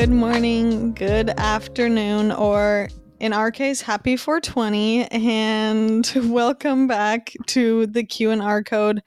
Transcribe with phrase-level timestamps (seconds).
[0.00, 8.02] good morning, good afternoon, or in our case, happy 420, and welcome back to the
[8.02, 9.02] Q and R Code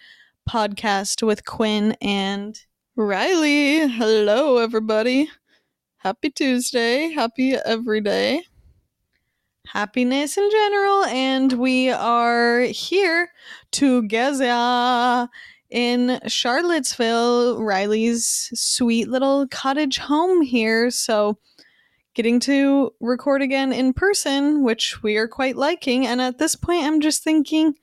[0.48, 2.60] podcast with Quinn and
[2.96, 3.88] Riley.
[3.88, 5.32] Hello, everybody.
[5.98, 7.10] Happy Tuesday.
[7.10, 8.44] Happy every day.
[9.66, 13.32] Happiness in general, and we are here
[13.72, 15.28] together
[15.74, 20.92] in Charlottesville, Riley's sweet little cottage home here.
[20.92, 21.40] So,
[22.14, 26.06] getting to record again in person, which we are quite liking.
[26.06, 27.74] And at this point, I'm just thinking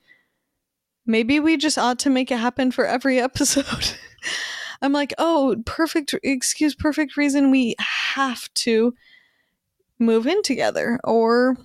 [1.04, 3.94] maybe we just ought to make it happen for every episode.
[4.80, 8.94] I'm like, oh, perfect excuse, perfect reason we have to
[9.98, 11.00] move in together.
[11.02, 11.56] Or,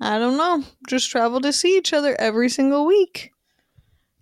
[0.00, 3.32] I don't know, just travel to see each other every single week.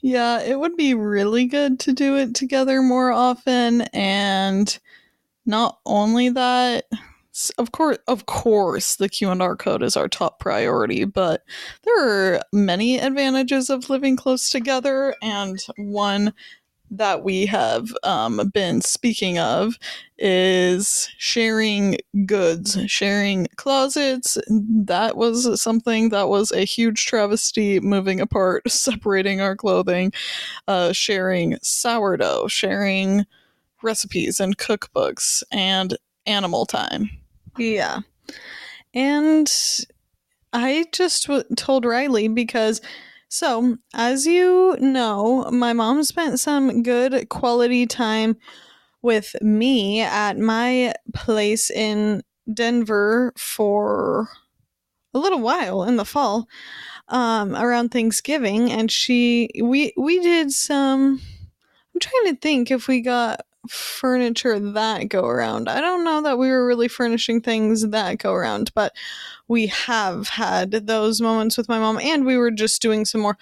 [0.07, 4.79] Yeah, it would be really good to do it together more often and
[5.47, 6.85] not only that
[7.59, 11.43] of course of course the Q&R code is our top priority, but
[11.83, 16.33] there are many advantages of living close together and one
[16.91, 19.79] that we have um, been speaking of
[20.19, 24.39] is sharing goods, sharing closets.
[24.49, 30.13] That was something that was a huge travesty moving apart, separating our clothing,
[30.69, 33.27] uh, sharing sourdough, sharing
[33.83, 37.11] recipes and cookbooks, and animal time.
[37.59, 38.01] Yeah.
[38.95, 39.53] And
[40.53, 42.81] I just w- told Riley because
[43.29, 48.37] so, as you know, my mom spent some good quality time
[49.03, 54.29] with me at my place in Denver for
[55.15, 56.49] a little while in the fall
[57.09, 61.21] um, around Thanksgiving and she we we did some
[61.95, 65.69] I'm trying to think if we got furniture that go around.
[65.69, 68.95] I don't know that we were really furnishing things that go around, but
[69.49, 73.39] we have had those moments with my mom, and we were just doing some more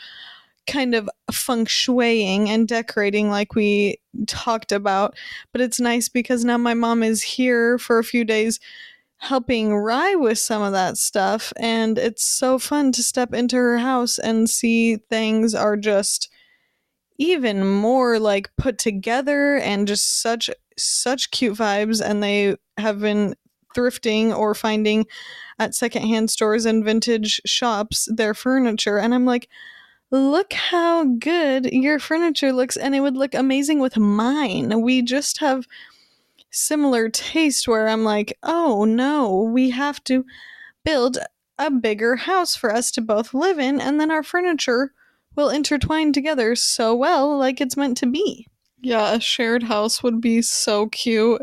[0.66, 5.14] kind of feng shuiing and decorating like we talked about.
[5.52, 8.60] But it's nice because now my mom is here for a few days
[9.18, 13.78] helping Rye with some of that stuff, and it's so fun to step into her
[13.78, 16.28] house and see things are just
[17.16, 23.34] even more like put together and just such such cute vibes and they have been
[23.74, 25.06] thrifting or finding
[25.58, 29.48] at secondhand stores and vintage shops their furniture and I'm like
[30.10, 35.38] look how good your furniture looks and it would look amazing with mine we just
[35.38, 35.66] have
[36.50, 40.24] similar taste where I'm like oh no we have to
[40.84, 41.18] build
[41.58, 44.92] a bigger house for us to both live in and then our furniture
[45.36, 48.46] will intertwine together so well, like it's meant to be.
[48.80, 51.42] Yeah, a shared house would be so cute.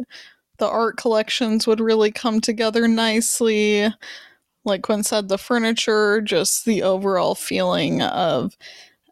[0.61, 3.91] The art collections would really come together nicely.
[4.63, 8.55] Like Quinn said, the furniture, just the overall feeling of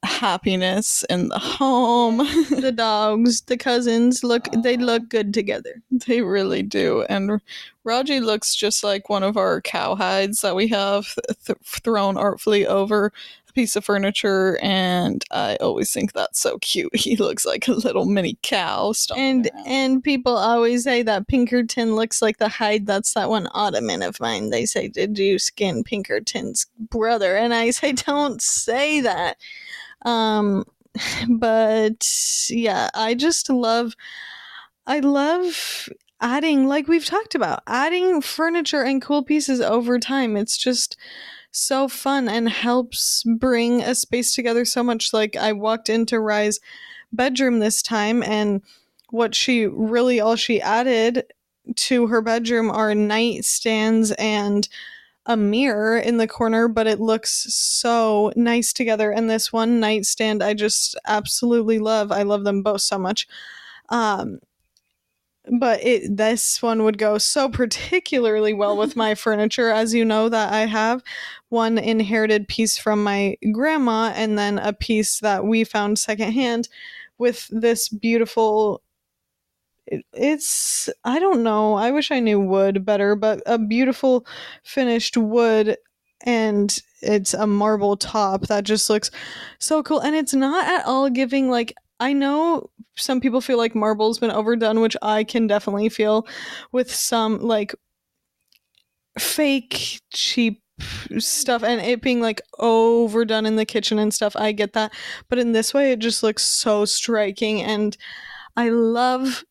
[0.04, 2.18] happiness in the home.
[2.52, 5.82] the dogs, the cousins look they look good together.
[5.90, 7.04] They really do.
[7.09, 7.42] And
[7.84, 11.16] Raji looks just like one of our cowhides that we have
[11.48, 13.12] th- thrown artfully over
[13.54, 16.96] piece of furniture and I always think that's so cute.
[17.00, 18.94] He looks like a little mini cow.
[19.16, 19.68] And around.
[19.68, 24.20] and people always say that Pinkerton looks like the hide that's that one ottoman of
[24.20, 24.50] mine.
[24.50, 27.36] They say, Did you skin Pinkerton's brother?
[27.36, 29.38] And I say, Don't say that.
[30.06, 30.66] Um,
[31.30, 32.08] but
[32.50, 33.96] yeah, I just love,
[34.86, 35.90] I love
[36.22, 40.36] adding, like we've talked about, adding furniture and cool pieces over time.
[40.36, 40.98] It's just
[41.52, 45.14] so fun and helps bring a space together so much.
[45.14, 46.60] Like I walked into Rye's
[47.12, 48.62] bedroom this time and
[49.10, 51.26] what she really all she added
[51.76, 54.68] to her bedroom are nightstands and
[55.26, 59.12] a mirror in the corner, but it looks so nice together.
[59.12, 62.12] And this one nightstand, I just absolutely love.
[62.12, 63.28] I love them both so much.
[63.90, 64.40] Um,
[65.51, 70.29] but it this one would go so particularly well with my furniture as you know
[70.29, 71.03] that i have
[71.49, 76.69] one inherited piece from my grandma and then a piece that we found secondhand
[77.17, 78.81] with this beautiful
[80.13, 81.73] it's I don't know.
[81.73, 84.25] I wish I knew wood better, but a beautiful
[84.63, 85.78] finished wood
[86.22, 89.09] and it's a marble top that just looks
[89.57, 92.69] so cool and it's not at all giving like I know
[92.99, 96.28] some people feel like marble's been overdone, which I can definitely feel
[96.72, 97.73] with some like
[99.17, 100.61] fake cheap
[101.17, 104.35] stuff and it being like overdone in the kitchen and stuff.
[104.35, 104.93] I get that.
[105.29, 107.97] But in this way it just looks so striking and
[108.55, 109.43] I love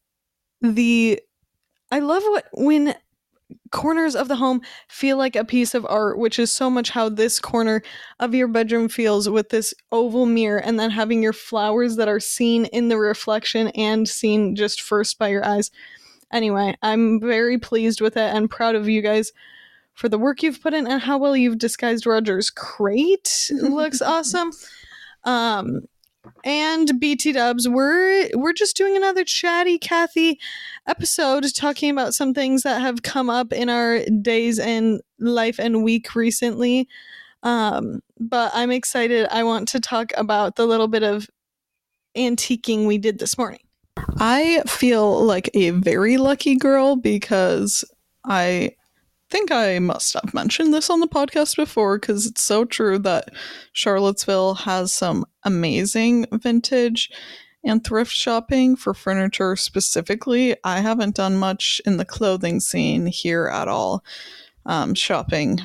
[0.60, 1.20] the
[1.90, 2.94] I love what when
[3.70, 7.08] corners of the home feel like a piece of art, which is so much how
[7.08, 7.82] this corner
[8.18, 12.20] of your bedroom feels with this oval mirror and then having your flowers that are
[12.20, 15.70] seen in the reflection and seen just first by your eyes.
[16.32, 19.32] Anyway, I'm very pleased with it and proud of you guys
[19.94, 23.50] for the work you've put in and how well you've disguised Roger's crate.
[23.50, 24.52] Looks awesome.
[25.24, 25.82] Um
[26.44, 30.38] and BT Dubs, we're we're just doing another chatty Kathy
[30.86, 35.82] episode talking about some things that have come up in our days and life and
[35.82, 36.88] week recently.
[37.42, 39.28] Um, but I'm excited.
[39.30, 41.28] I want to talk about the little bit of
[42.16, 43.60] antiquing we did this morning.
[44.18, 47.84] I feel like a very lucky girl because
[48.24, 48.72] I
[49.30, 53.30] think I must have mentioned this on the podcast before because it's so true that
[53.72, 57.10] Charlottesville has some amazing vintage
[57.64, 60.56] and thrift shopping for furniture specifically.
[60.64, 64.02] I haven't done much in the clothing scene here at all,
[64.64, 65.60] um, shopping,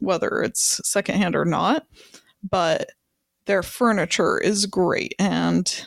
[0.00, 1.86] whether it's secondhand or not,
[2.42, 2.90] but
[3.46, 5.84] their furniture is great and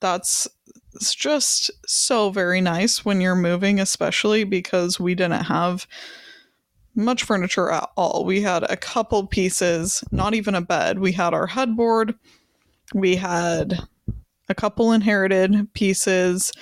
[0.00, 0.48] that's
[0.94, 5.86] it's just so very nice when you're moving especially because we didn't have
[6.96, 8.24] much furniture at all.
[8.24, 10.98] We had a couple pieces, not even a bed.
[10.98, 12.14] We had our headboard,
[12.94, 13.78] we had
[14.48, 16.52] a couple inherited pieces,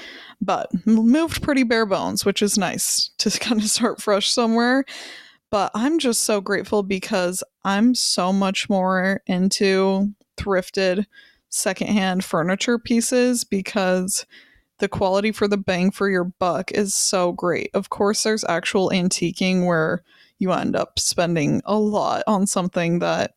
[0.41, 4.85] but moved pretty bare bones, which is nice to kind of start fresh somewhere.
[5.51, 11.07] But I'm just so grateful because I'm so much more into thrifted
[11.49, 14.27] secondhand furniture pieces because
[14.81, 17.71] the quality for the bang for your buck is so great.
[17.75, 20.03] Of course, there's actual antiquing where
[20.39, 23.35] you end up spending a lot on something that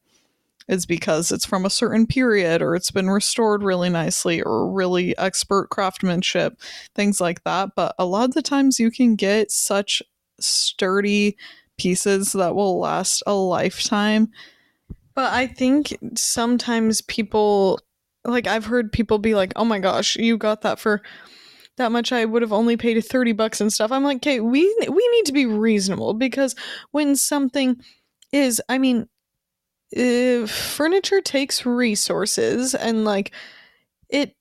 [0.67, 5.17] is because it's from a certain period or it's been restored really nicely or really
[5.17, 6.59] expert craftsmanship,
[6.93, 7.69] things like that.
[7.75, 10.03] But a lot of the times you can get such
[10.39, 11.37] sturdy
[11.77, 14.29] pieces that will last a lifetime.
[15.15, 17.79] But I think sometimes people
[18.25, 21.01] like I've heard people be like, "Oh my gosh, you got that for
[21.77, 23.91] that much I would have only paid 30 bucks and stuff.
[23.91, 26.55] I'm like, okay, we we need to be reasonable because
[26.91, 27.77] when something
[28.31, 29.07] is, I mean,
[30.47, 33.31] furniture takes resources and like
[34.09, 34.35] it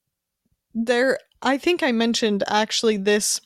[0.75, 3.41] there I think I mentioned actually this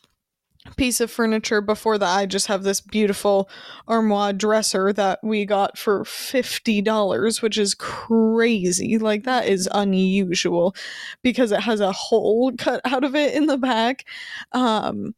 [0.77, 2.17] piece of furniture before that.
[2.17, 3.49] I just have this beautiful
[3.89, 8.99] armoire dresser that we got for $50 which is crazy.
[8.99, 10.75] Like that is unusual
[11.23, 14.05] because it has a hole cut out of it in the back.
[14.53, 15.15] Um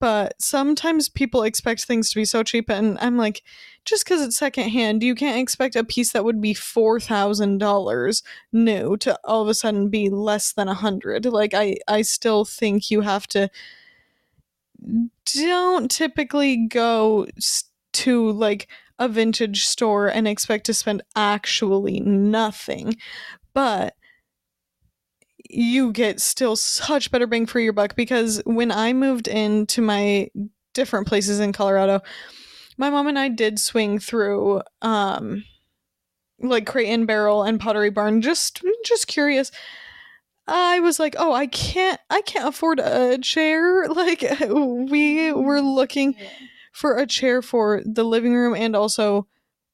[0.00, 3.42] but sometimes people expect things to be so cheap and I'm like
[3.84, 9.18] just because it's secondhand you can't expect a piece that would be $4000 new to
[9.24, 11.26] all of a sudden be less than a hundred.
[11.26, 13.50] Like I I still think you have to
[15.24, 17.26] don't typically go
[17.92, 22.96] to like a vintage store and expect to spend actually nothing.
[23.54, 23.94] But
[25.50, 30.30] you get still such better bang for your buck because when I moved into my
[30.74, 32.00] different places in Colorado,
[32.76, 35.44] my mom and I did swing through um
[36.40, 39.50] like Crate and Barrel and Pottery Barn just just curious
[40.48, 46.14] I was like, "Oh, I can't I can't afford a chair." Like we were looking
[46.72, 49.26] for a chair for the living room and also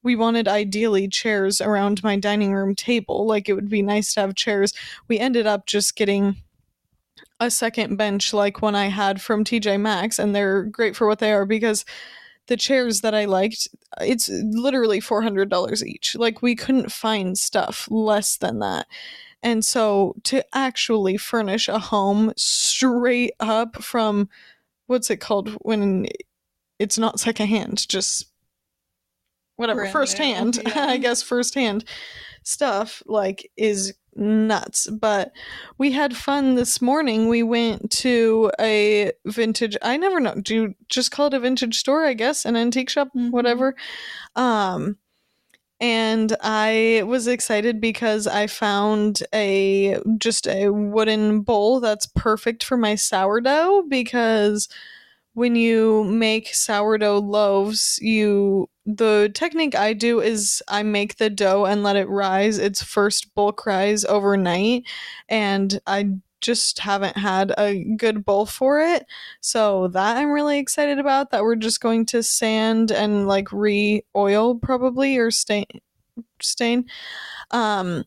[0.03, 3.27] we wanted ideally chairs around my dining room table.
[3.27, 4.73] Like it would be nice to have chairs.
[5.09, 6.37] We ended up just getting
[7.41, 11.19] a second bench like one I had from TJ Maxx and they're great for what
[11.19, 11.85] they are because
[12.47, 13.69] the chairs that I liked,
[14.01, 16.15] it's literally $400 each.
[16.15, 18.87] Like we couldn't find stuff less than that.
[19.45, 24.31] And so to actually furnish a home straight up from
[24.87, 26.09] what's it called when
[26.79, 28.27] it's not secondhand, just
[29.57, 30.87] whatever, Brand firsthand, yeah.
[30.87, 31.85] I guess firsthand
[32.43, 34.89] stuff like is nuts.
[34.89, 35.33] But
[35.77, 37.29] we had fun this morning.
[37.29, 41.79] We went to a vintage I never know, do you just call it a vintage
[41.79, 43.31] store, I guess, an antique shop, mm-hmm.
[43.31, 43.77] whatever.
[44.37, 44.97] Um
[45.81, 52.77] and I was excited because I found a just a wooden bowl that's perfect for
[52.77, 54.69] my sourdough because
[55.35, 61.65] when you make sourdough loaves, you the technique I do is I make the dough
[61.65, 64.85] and let it rise its first bulk rise overnight
[65.29, 66.11] and I
[66.45, 69.07] just haven't had a good bowl for it.
[69.41, 74.57] So that I'm really excited about that we're just going to sand and like re-oil
[74.57, 75.65] probably or stain
[76.41, 76.85] stain.
[77.51, 78.05] Um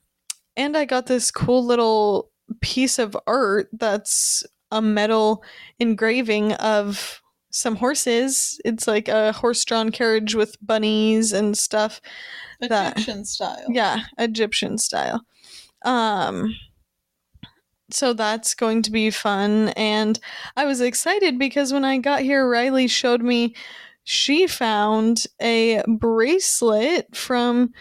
[0.56, 2.30] and I got this cool little
[2.62, 5.44] piece of art that's a metal
[5.80, 8.62] engraving of some horses.
[8.66, 12.02] It's like a horse-drawn carriage with bunnies and stuff.
[12.62, 13.66] That- Egyptian style.
[13.70, 15.22] Yeah, Egyptian style.
[15.84, 16.56] Um
[17.90, 20.20] so that's going to be fun and
[20.56, 23.56] I was excited because when I got here Riley showed me
[24.04, 27.74] she found a bracelet from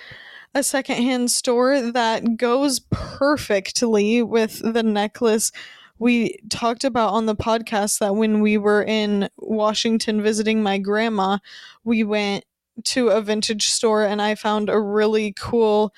[0.54, 5.52] a secondhand store that goes perfectly with the necklace
[5.98, 11.38] we talked about on the podcast that when we were in Washington visiting my grandma,
[11.84, 12.44] we went
[12.84, 15.94] to a vintage store and I found a really cool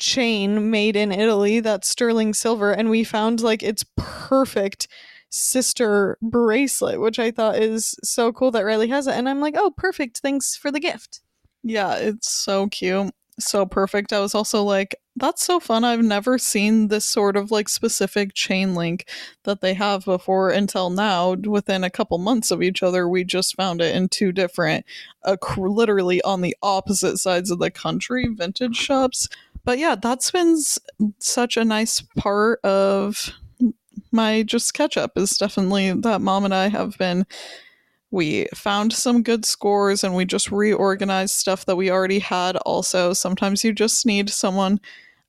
[0.00, 4.88] chain made in Italy that's sterling silver and we found like its perfect
[5.30, 9.54] sister bracelet which I thought is so cool that Riley has it and I'm like
[9.56, 11.20] oh perfect thanks for the gift
[11.62, 13.12] Yeah, it's so cute.
[13.38, 14.12] So perfect.
[14.12, 15.82] I was also like, that's so fun.
[15.84, 19.08] I've never seen this sort of like specific chain link
[19.44, 21.34] that they have before until now.
[21.34, 24.84] Within a couple months of each other, we just found it in two different,
[25.24, 29.28] uh, literally on the opposite sides of the country vintage shops.
[29.70, 30.56] But yeah, that's been
[31.20, 33.30] such a nice part of
[34.10, 37.24] my just catch up is definitely that mom and I have been
[38.10, 43.12] we found some good scores and we just reorganized stuff that we already had also.
[43.12, 44.80] Sometimes you just need someone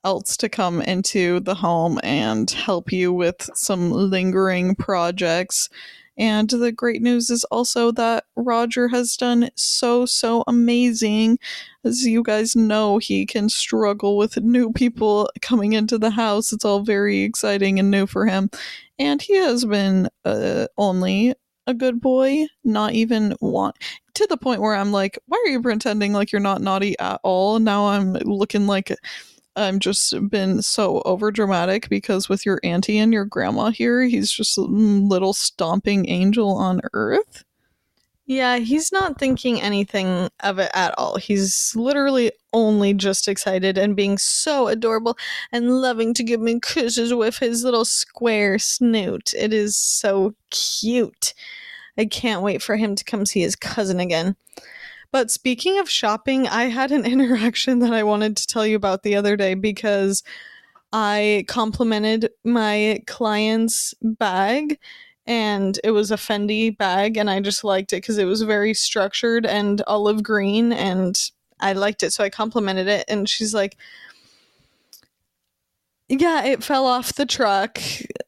[0.04, 5.70] else to come into the home and help you with some lingering projects
[6.18, 11.40] and the great news is also that Roger has done so, so amazing.
[11.84, 16.52] As you guys know, he can struggle with new people coming into the house.
[16.52, 18.50] It's all very exciting and new for him.
[19.00, 21.34] And he has been uh, only
[21.68, 23.78] a good boy, not even want
[24.16, 27.20] to the point where I'm like, why are you pretending like you're not naughty at
[27.24, 27.60] all?
[27.60, 28.96] Now I'm looking like
[29.56, 34.32] I'm just been so over dramatic because with your auntie and your grandma here, he's
[34.32, 37.44] just a little stomping angel on earth.
[38.26, 41.18] Yeah, he's not thinking anything of it at all.
[41.18, 45.18] He's literally only just excited and being so adorable
[45.52, 49.34] and loving to give me kisses with his little square snoot.
[49.34, 51.34] It is so cute.
[51.98, 54.38] I can't wait for him to come see his cousin again.
[55.12, 59.04] But speaking of shopping, I had an interaction that I wanted to tell you about
[59.04, 60.24] the other day because
[60.94, 64.78] I complimented my client's bag
[65.26, 68.74] and it was a Fendi bag and I just liked it because it was very
[68.74, 71.18] structured and olive green and
[71.60, 73.78] I liked it so I complimented it and she's like
[76.10, 77.80] yeah it fell off the truck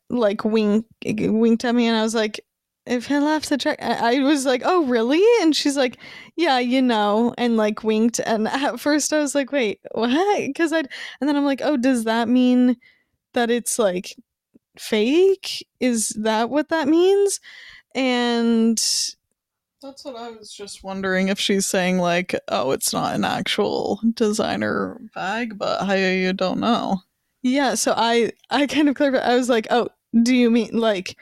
[0.10, 2.46] like wink winked at me and I was like
[2.86, 5.22] it fell left the track, I, I was like oh really?
[5.42, 5.98] And she's like
[6.36, 8.20] yeah you know and like winked.
[8.20, 10.48] And at first I was like wait what?
[10.48, 10.88] Because I and
[11.30, 12.78] then I'm like oh does that mean
[13.34, 14.16] that it's like
[14.78, 15.68] fake?
[15.80, 17.40] Is that what that means?
[17.96, 18.78] And
[19.82, 24.00] That's what I was just wondering if she's saying like, oh, it's not an actual
[24.14, 27.02] designer bag, but I don't know.
[27.42, 29.90] yeah so i i kind of clarified i was like oh
[30.24, 31.18] do you mean like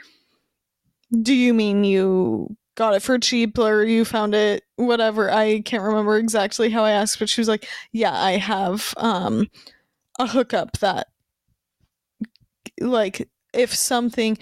[1.22, 5.84] do you mean you got it for cheap or you found it whatever i can't
[5.84, 9.48] remember exactly how i asked but she was like yeah i have um
[10.20, 11.08] a hookup that
[12.80, 14.38] like if something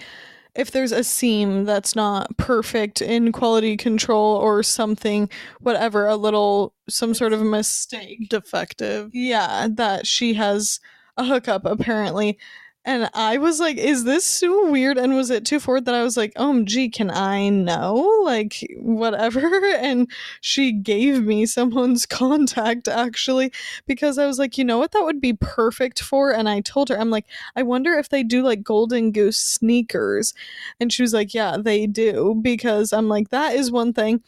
[0.54, 5.28] if there's a seam that's not perfect in quality control or something
[5.60, 9.10] whatever a little some sort of mistake Defective.
[9.12, 10.80] yeah that she has
[11.16, 12.38] a hookup apparently
[12.84, 14.96] and i was like is this so weird?
[14.96, 17.94] And was it too forward that i was like oh gee can i know?
[18.24, 19.40] Like whatever.
[19.80, 20.10] And
[20.40, 23.52] she gave me someone's contact actually
[23.86, 26.32] because i was like you know what that would be perfect for?
[26.32, 30.34] And i told her i'm like i wonder if they do like golden goose sneakers.
[30.80, 32.34] And she was like yeah they do.
[32.42, 34.22] Because i'm like that is one thing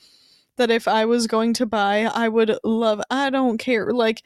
[0.57, 3.93] that if i was going to buy i would love i don't care.
[3.93, 4.23] Like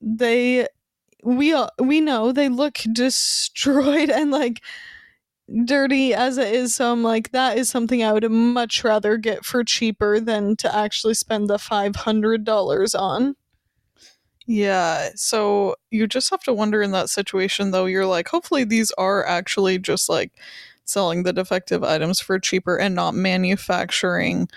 [0.00, 0.66] they
[1.22, 4.62] we we know they look destroyed and like
[5.64, 9.44] dirty as it is so i'm like that is something i would much rather get
[9.44, 13.36] for cheaper than to actually spend the $500 on.
[14.48, 18.92] Yeah, so you just have to wonder in that situation though, you're like, hopefully these
[18.92, 20.32] are actually just like
[20.84, 24.48] selling the defective items for cheaper and not manufacturing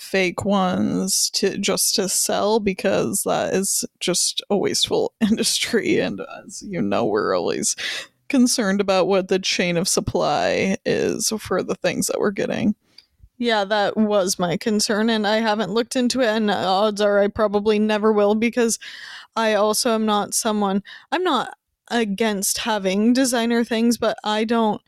[0.00, 6.62] fake ones to just to sell because that is just a wasteful industry and as
[6.62, 7.76] you know we're always
[8.30, 12.74] concerned about what the chain of supply is for the things that we're getting.
[13.36, 17.28] yeah that was my concern and i haven't looked into it and odds are i
[17.28, 18.78] probably never will because
[19.36, 21.58] i also am not someone i'm not
[21.90, 24.80] against having designer things but i don't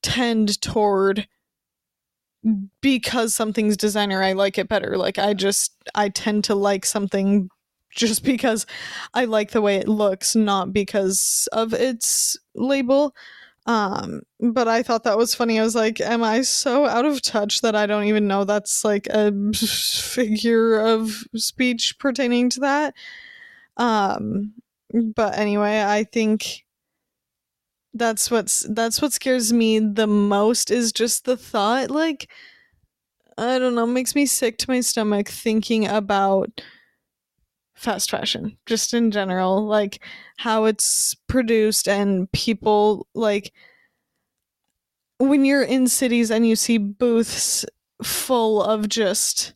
[0.00, 1.28] tend toward
[2.80, 4.96] because something's designer I like it better.
[4.96, 7.48] Like I just I tend to like something
[7.94, 8.66] just because
[9.14, 13.14] I like the way it looks, not because of its label.
[13.66, 15.58] Um, but I thought that was funny.
[15.58, 18.84] I was like, am I so out of touch that I don't even know that's
[18.84, 22.94] like a figure of speech pertaining to that?
[23.76, 24.54] Um,
[25.16, 26.64] but anyway, I think
[27.98, 32.30] that's what's that's what scares me the most is just the thought like
[33.38, 36.62] I don't know, makes me sick to my stomach thinking about
[37.74, 40.02] fast fashion just in general like
[40.38, 43.52] how it's produced and people like
[45.18, 47.66] when you're in cities and you see booths
[48.02, 49.52] full of just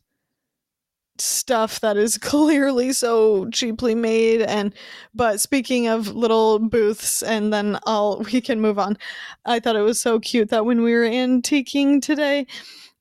[1.21, 4.73] stuff that is clearly so cheaply made and
[5.13, 8.97] but speaking of little booths and then I'll we can move on.
[9.45, 12.45] I thought it was so cute that when we were antiquing today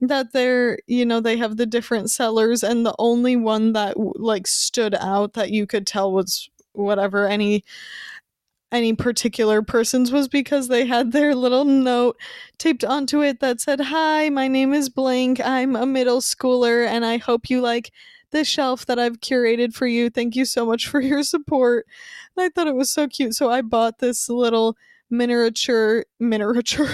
[0.00, 4.46] that they're you know they have the different sellers and the only one that like
[4.46, 7.64] stood out that you could tell was whatever any
[8.72, 12.16] any particular person's was because they had their little note
[12.58, 15.40] taped onto it that said hi my name is blank.
[15.40, 17.92] I'm a middle schooler and i hope you like
[18.30, 20.10] this shelf that i've curated for you.
[20.10, 21.86] Thank you so much for your support.
[22.36, 24.76] And i thought it was so cute so i bought this little
[25.10, 26.88] miniature miniature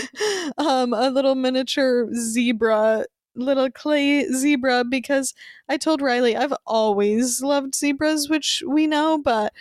[0.58, 5.34] um a little miniature zebra little clay zebra because
[5.68, 9.52] I told Riley I've always loved zebras which we know but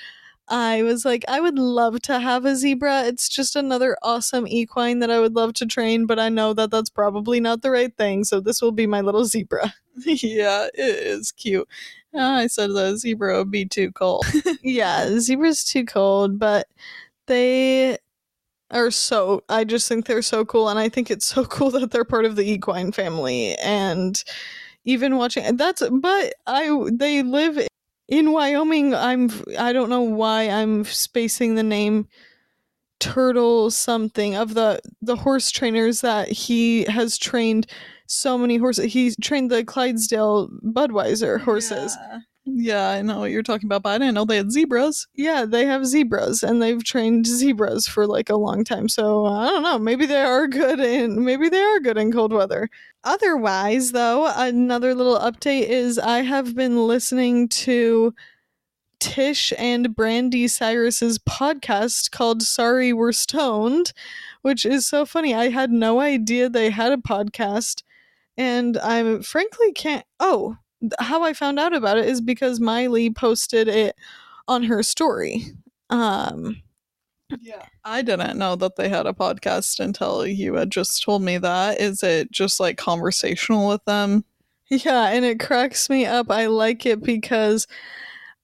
[0.49, 4.99] I was like I would love to have a zebra it's just another awesome equine
[4.99, 7.95] that I would love to train but I know that that's probably not the right
[7.97, 9.73] thing so this will be my little zebra
[10.05, 11.67] yeah, it is cute.
[12.15, 14.25] Ah, I said the zebra would be too cold.
[14.63, 16.67] yeah zebra's too cold but
[17.27, 17.97] they
[18.71, 21.91] are so I just think they're so cool and I think it's so cool that
[21.91, 24.21] they're part of the equine family and
[24.85, 27.65] even watching that's but I they live
[28.07, 32.07] in Wyoming I'm I don't know why I'm spacing the name
[32.99, 37.67] turtle something of the the horse trainers that he has trained
[38.07, 42.19] so many horses he trained the Clydesdale Budweiser horses Yeah.
[42.45, 45.07] Yeah, I know what you're talking about, but I didn't know they had zebras.
[45.15, 48.89] yeah, they have zebras and they've trained zebras for like a long time.
[48.89, 49.79] So I don't know.
[49.79, 52.69] Maybe they are good in maybe they are good in cold weather.
[53.05, 58.13] Otherwise, though, another little update is I have been listening to
[58.99, 63.93] Tish and Brandy Cyrus's podcast called Sorry We're Stoned,
[64.41, 65.33] which is so funny.
[65.33, 67.83] I had no idea they had a podcast
[68.37, 70.57] and I frankly can't oh
[70.99, 73.95] how I found out about it is because Miley posted it
[74.47, 75.45] on her story.
[75.89, 76.61] Um,
[77.41, 77.65] Yeah.
[77.83, 81.79] I didn't know that they had a podcast until you had just told me that.
[81.81, 84.25] Is it just like conversational with them?
[84.69, 86.31] yeah, and it cracks me up.
[86.31, 87.67] I like it because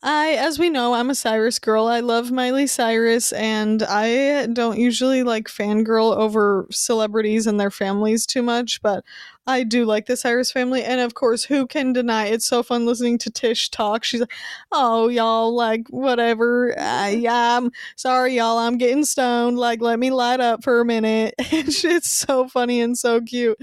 [0.02, 1.88] I, as we know, I'm a Cyrus girl.
[1.88, 8.26] I love Miley Cyrus, and I don't usually like fangirl over celebrities and their families
[8.26, 9.04] too much, but
[9.50, 10.84] I do like the Cyrus family.
[10.84, 14.04] And of course, who can deny it's so fun listening to Tish talk?
[14.04, 14.32] She's like,
[14.72, 16.78] oh, y'all, like, whatever.
[16.80, 18.60] Uh, yeah, I'm sorry, y'all.
[18.60, 19.58] I'm getting stoned.
[19.58, 21.34] Like, let me light up for a minute.
[21.52, 23.58] And it's so funny and so cute.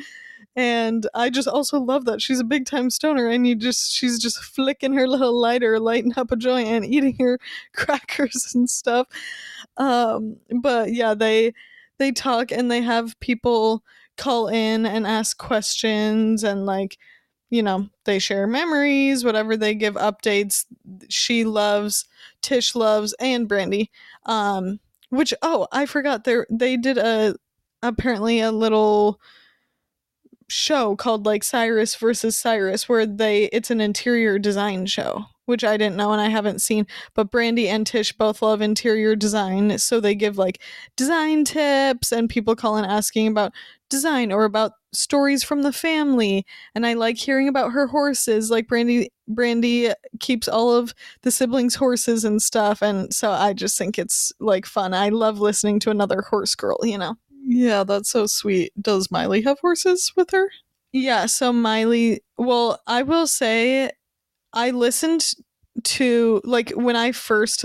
[0.57, 4.18] And I just also love that she's a big time stoner, and you just she's
[4.18, 7.38] just flicking her little lighter, lighting up a joint, and eating her
[7.75, 9.07] crackers and stuff.
[9.77, 11.55] Um, but yeah, they
[11.99, 13.83] they talk and they have people
[14.16, 16.98] call in and ask questions, and like
[17.50, 20.64] you know they share memories, whatever they give updates.
[21.09, 22.07] She loves,
[22.42, 23.90] Tish loves, and Brandy.
[24.24, 27.37] Um, which oh I forgot they they did a
[27.83, 29.20] apparently a little
[30.48, 35.76] show called like Cyrus versus Cyrus where they it's an interior design show which I
[35.76, 40.00] didn't know and I haven't seen but Brandy and Tish both love interior design so
[40.00, 40.61] they give like
[40.96, 43.52] design tips and people call in asking about
[43.88, 46.44] design or about stories from the family
[46.75, 51.75] and I like hearing about her horses like Brandy Brandy keeps all of the siblings
[51.75, 55.90] horses and stuff and so I just think it's like fun I love listening to
[55.90, 58.72] another horse girl you know Yeah, that's so sweet.
[58.81, 60.49] Does Miley have horses with her?
[60.92, 63.90] Yeah, so Miley, well, I will say
[64.53, 65.33] I listened
[65.85, 67.61] to like when I first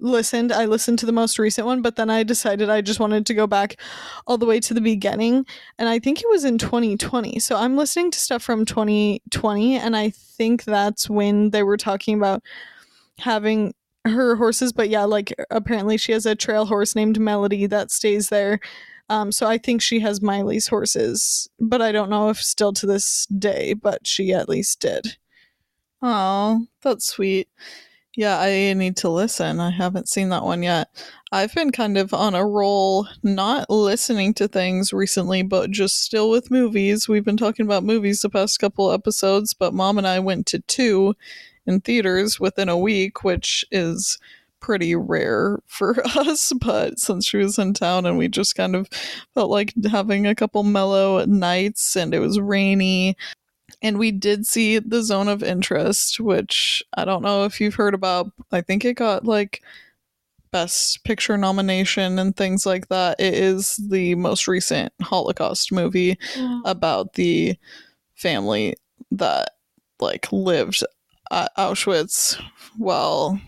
[0.00, 3.26] listened, I listened to the most recent one, but then I decided I just wanted
[3.26, 3.76] to go back
[4.26, 5.46] all the way to the beginning,
[5.78, 7.38] and I think it was in 2020.
[7.38, 12.16] So I'm listening to stuff from 2020 and I think that's when they were talking
[12.16, 12.42] about
[13.18, 17.90] having her horses, but yeah, like apparently she has a trail horse named Melody that
[17.90, 18.60] stays there
[19.08, 22.86] Um, so I think she has Miley's horses, but I don't know if still to
[22.86, 25.16] this day, but she at least did.
[26.02, 27.48] Oh, that's sweet.
[28.16, 29.58] Yeah, I need to listen.
[29.58, 30.88] I haven't seen that one yet.
[31.32, 36.30] I've been kind of on a roll, not listening to things recently, but just still
[36.30, 37.08] with movies.
[37.08, 40.60] We've been talking about movies the past couple episodes, but mom and I went to
[40.60, 41.16] two
[41.66, 44.18] in theaters within a week, which is
[44.60, 46.52] pretty rare for us.
[46.60, 48.88] But since she was in town and we just kind of
[49.34, 53.16] felt like having a couple mellow nights and it was rainy,
[53.82, 57.94] and we did see the zone of interest which i don't know if you've heard
[57.94, 58.30] about.
[58.52, 59.62] I think it got like
[60.54, 63.18] best picture nomination and things like that.
[63.18, 66.16] It is the most recent holocaust movie
[66.64, 67.58] about the
[68.14, 68.76] family
[69.10, 69.50] that
[69.98, 70.84] like lived
[71.32, 72.40] at auschwitz
[72.76, 73.40] while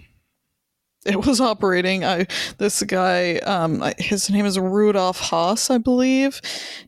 [1.08, 2.04] it was operating.
[2.04, 2.26] I
[2.58, 6.40] this guy, um, his name is Rudolf Haas, I believe.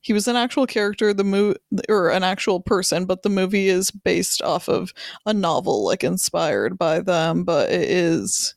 [0.03, 1.55] He was an actual character, the mo-
[1.89, 4.93] or an actual person, but the movie is based off of
[5.25, 7.45] a novel, like inspired by them.
[7.45, 8.55] But it is,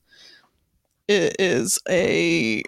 [1.08, 2.64] it is a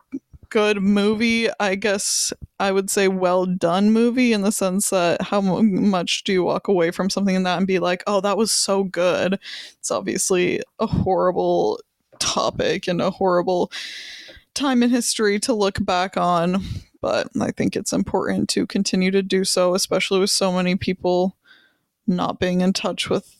[0.48, 1.48] good movie.
[1.60, 6.32] I guess I would say well done movie in the sense that how much do
[6.32, 9.38] you walk away from something in that and be like, oh, that was so good.
[9.78, 11.80] It's obviously a horrible
[12.28, 13.72] topic and a horrible
[14.54, 16.62] time in history to look back on.
[17.00, 21.36] But I think it's important to continue to do so, especially with so many people
[22.06, 23.36] not being in touch with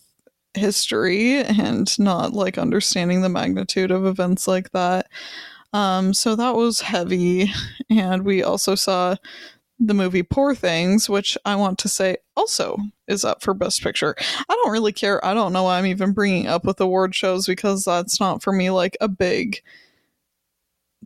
[0.55, 5.09] history and not like understanding the magnitude of events like that.
[5.72, 7.51] Um, so that was heavy.
[7.90, 9.16] And we also saw
[9.81, 14.14] the movie Poor Things, which I want to say also is up for Best Picture.
[14.49, 15.25] I don't really care.
[15.25, 18.53] I don't know why I'm even bringing up with award shows because that's not for
[18.53, 19.62] me like a big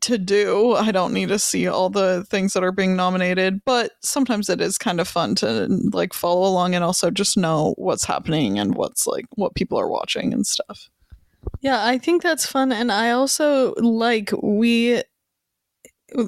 [0.03, 0.73] to do.
[0.75, 4.61] I don't need to see all the things that are being nominated, but sometimes it
[4.61, 8.75] is kind of fun to like follow along and also just know what's happening and
[8.75, 10.89] what's like what people are watching and stuff.
[11.61, 15.03] Yeah, I think that's fun and I also like we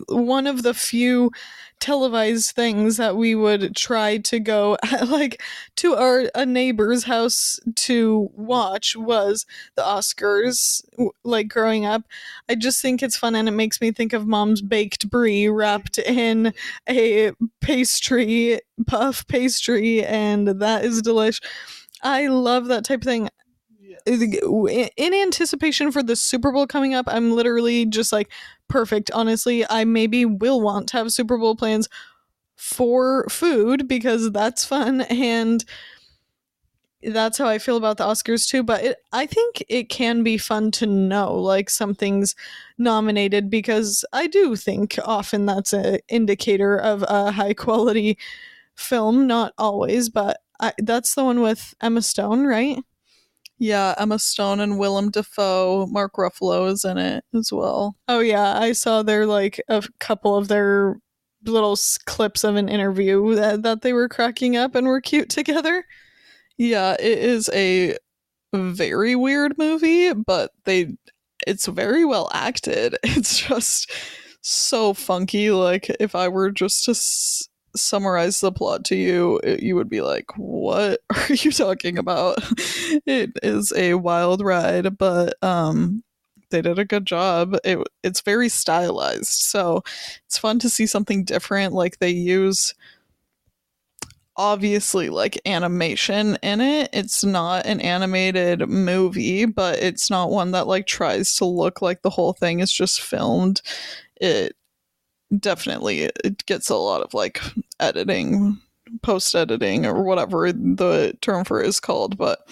[0.09, 1.31] one of the few
[1.81, 5.43] televised things that we would try to go like
[5.77, 9.45] to our a neighbor's house to watch was
[9.75, 10.83] the Oscars
[11.25, 12.05] like growing up.
[12.49, 15.99] I just think it's fun and it makes me think of mom's baked brie wrapped
[15.99, 16.55] in
[16.89, 21.43] a pastry puff pastry and that is delish.
[22.03, 23.29] I love that type of thing
[24.07, 28.31] in anticipation for the Super Bowl coming up, I'm literally just like,
[28.69, 29.11] perfect.
[29.13, 31.89] Honestly, I maybe will want to have Super Bowl plans
[32.57, 35.65] for food because that's fun and
[37.03, 38.63] that's how I feel about the Oscars too.
[38.63, 42.35] But it, I think it can be fun to know like something's
[42.79, 48.19] nominated because I do think often that's an indicator of a high quality
[48.75, 49.27] film.
[49.27, 52.79] Not always, but I, that's the one with Emma Stone, right?
[53.59, 55.87] Yeah, Emma Stone and Willem Dafoe.
[55.87, 57.97] Mark Ruffalo is in it as well.
[58.09, 60.97] Oh yeah, I saw their like a couple of their
[61.45, 65.85] little clips of an interview that, that they were cracking up and were cute together.
[66.59, 67.97] Yeah, it is a
[68.55, 70.97] very weird movie, but they
[71.47, 72.97] it's very well acted.
[73.05, 73.91] It's just
[74.43, 75.51] so funky.
[75.51, 79.89] Like if I were just to s- summarize the plot to you, it, you would
[79.89, 82.39] be like, "What are you talking about?"
[83.07, 86.03] it is a wild ride, but um
[86.51, 87.57] they did a good job.
[87.65, 89.27] It it's very stylized.
[89.27, 89.83] So,
[90.27, 92.75] it's fun to see something different like they use
[94.37, 96.91] obviously like animation in it.
[96.93, 102.03] It's not an animated movie, but it's not one that like tries to look like
[102.03, 103.63] the whole thing is just filmed.
[104.21, 104.57] It
[105.39, 107.41] definitely it gets a lot of like
[107.81, 108.59] editing,
[109.03, 112.47] post editing or whatever the term for it is called, but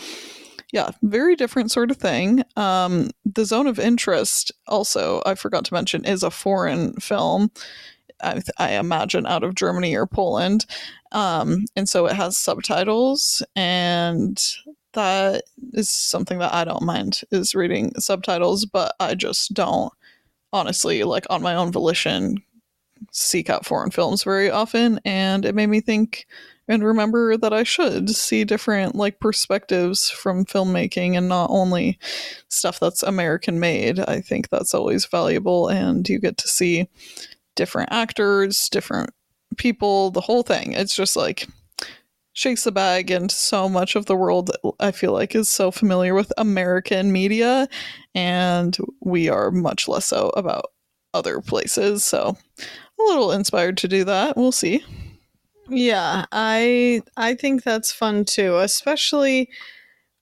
[0.73, 2.42] yeah, very different sort of thing.
[2.57, 7.51] Um, the Zone of Interest, also, I forgot to mention, is a foreign film.
[8.23, 10.64] I, I imagine out of Germany or Poland.
[11.12, 14.42] Um, and so it has subtitles, and
[14.95, 19.92] that is something that I don't mind is reading subtitles, but I just don't
[20.55, 22.42] honestly like on my own volition
[23.11, 26.27] seek out foreign films very often and it made me think
[26.69, 31.99] and remember that I should see different like perspectives from filmmaking and not only
[32.49, 33.99] stuff that's American made.
[33.99, 36.88] I think that's always valuable and you get to see
[37.57, 39.11] different actors, different
[39.57, 40.73] people, the whole thing.
[40.73, 41.47] It's just like
[42.33, 46.15] shakes the bag and so much of the world I feel like is so familiar
[46.15, 47.69] with American media
[48.15, 50.67] and we are much less so about
[51.12, 52.05] other places.
[52.05, 52.37] So
[53.03, 54.37] a little inspired to do that.
[54.37, 54.85] We'll see.
[55.69, 59.49] Yeah, I I think that's fun too, especially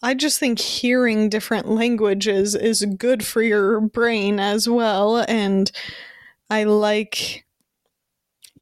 [0.03, 5.71] I just think hearing different languages is good for your brain as well and
[6.49, 7.45] I like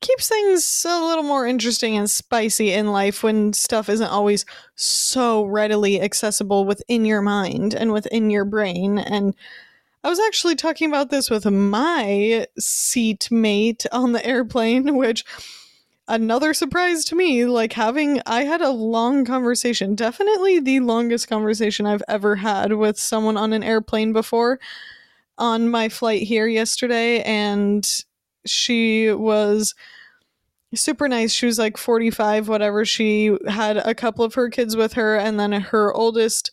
[0.01, 4.45] keeps things a little more interesting and spicy in life when stuff isn't always
[4.77, 9.35] so readily accessible within your mind and within your brain and
[10.05, 15.25] I was actually talking about this with my seatmate on the airplane, which
[16.11, 21.85] another surprise to me like having i had a long conversation definitely the longest conversation
[21.85, 24.59] i've ever had with someone on an airplane before
[25.37, 28.05] on my flight here yesterday and
[28.47, 29.75] she was
[30.75, 31.33] super nice.
[31.33, 32.85] She was like 45 whatever.
[32.85, 36.51] She had a couple of her kids with her and then her oldest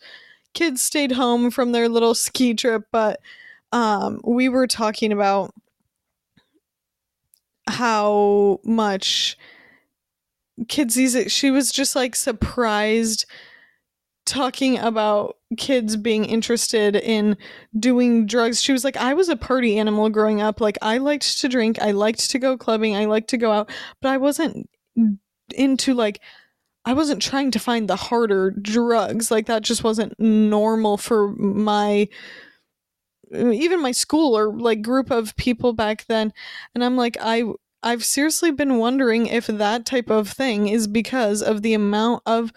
[0.55, 3.19] kids stayed home from their little ski trip but
[3.71, 5.53] um, we were talking about
[7.67, 9.37] how much
[10.67, 13.25] kids these she was just like surprised
[14.25, 17.37] talking about kids being interested in
[17.79, 18.61] doing drugs.
[18.61, 20.59] She was like, I was a party animal growing up.
[20.59, 23.69] Like, I liked to drink, I liked to go clubbing, I liked to go out,
[24.01, 24.69] but I wasn't
[25.55, 26.21] into like,
[26.85, 29.31] I wasn't trying to find the harder drugs.
[29.31, 32.07] Like, that just wasn't normal for my
[33.33, 36.31] even my school or like group of people back then
[36.73, 37.43] and i'm like i
[37.83, 42.53] i've seriously been wondering if that type of thing is because of the amount of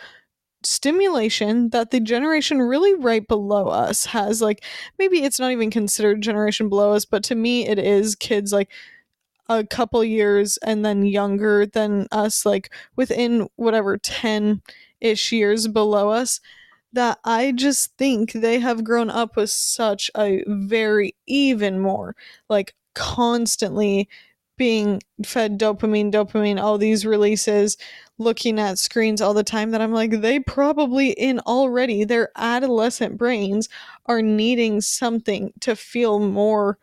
[0.64, 4.64] stimulation that the generation really right below us has like
[4.98, 8.68] maybe it's not even considered generation below us but to me it is kids like
[9.48, 14.62] a couple years and then younger than us like within whatever 10
[15.00, 16.40] ish years below us
[16.92, 22.16] that I just think they have grown up with such a very even more
[22.48, 24.08] like constantly
[24.56, 27.76] being fed dopamine, dopamine, all these releases,
[28.18, 33.16] looking at screens all the time that I'm like, they probably in already their adolescent
[33.16, 33.68] brains
[34.06, 36.76] are needing something to feel more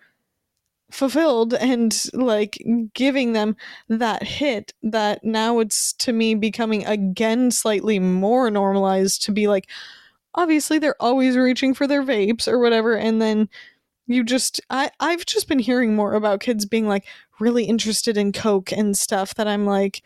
[0.95, 2.57] fulfilled and like
[2.93, 3.55] giving them
[3.89, 9.69] that hit that now it's to me becoming again slightly more normalized to be like
[10.35, 13.49] obviously they're always reaching for their vapes or whatever and then
[14.07, 17.05] you just I I've just been hearing more about kids being like
[17.39, 20.01] really interested in coke and stuff that I'm like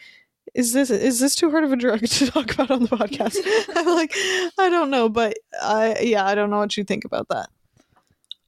[0.55, 3.37] is this is this too hard of a drug to talk about on the podcast?
[3.75, 4.13] I'm like
[4.57, 7.49] I don't know, but I yeah, I don't know what you think about that.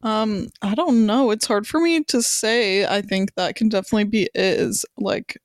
[0.03, 1.31] Um, I don't know.
[1.31, 2.85] It's hard for me to say.
[2.85, 5.37] I think that can definitely be is like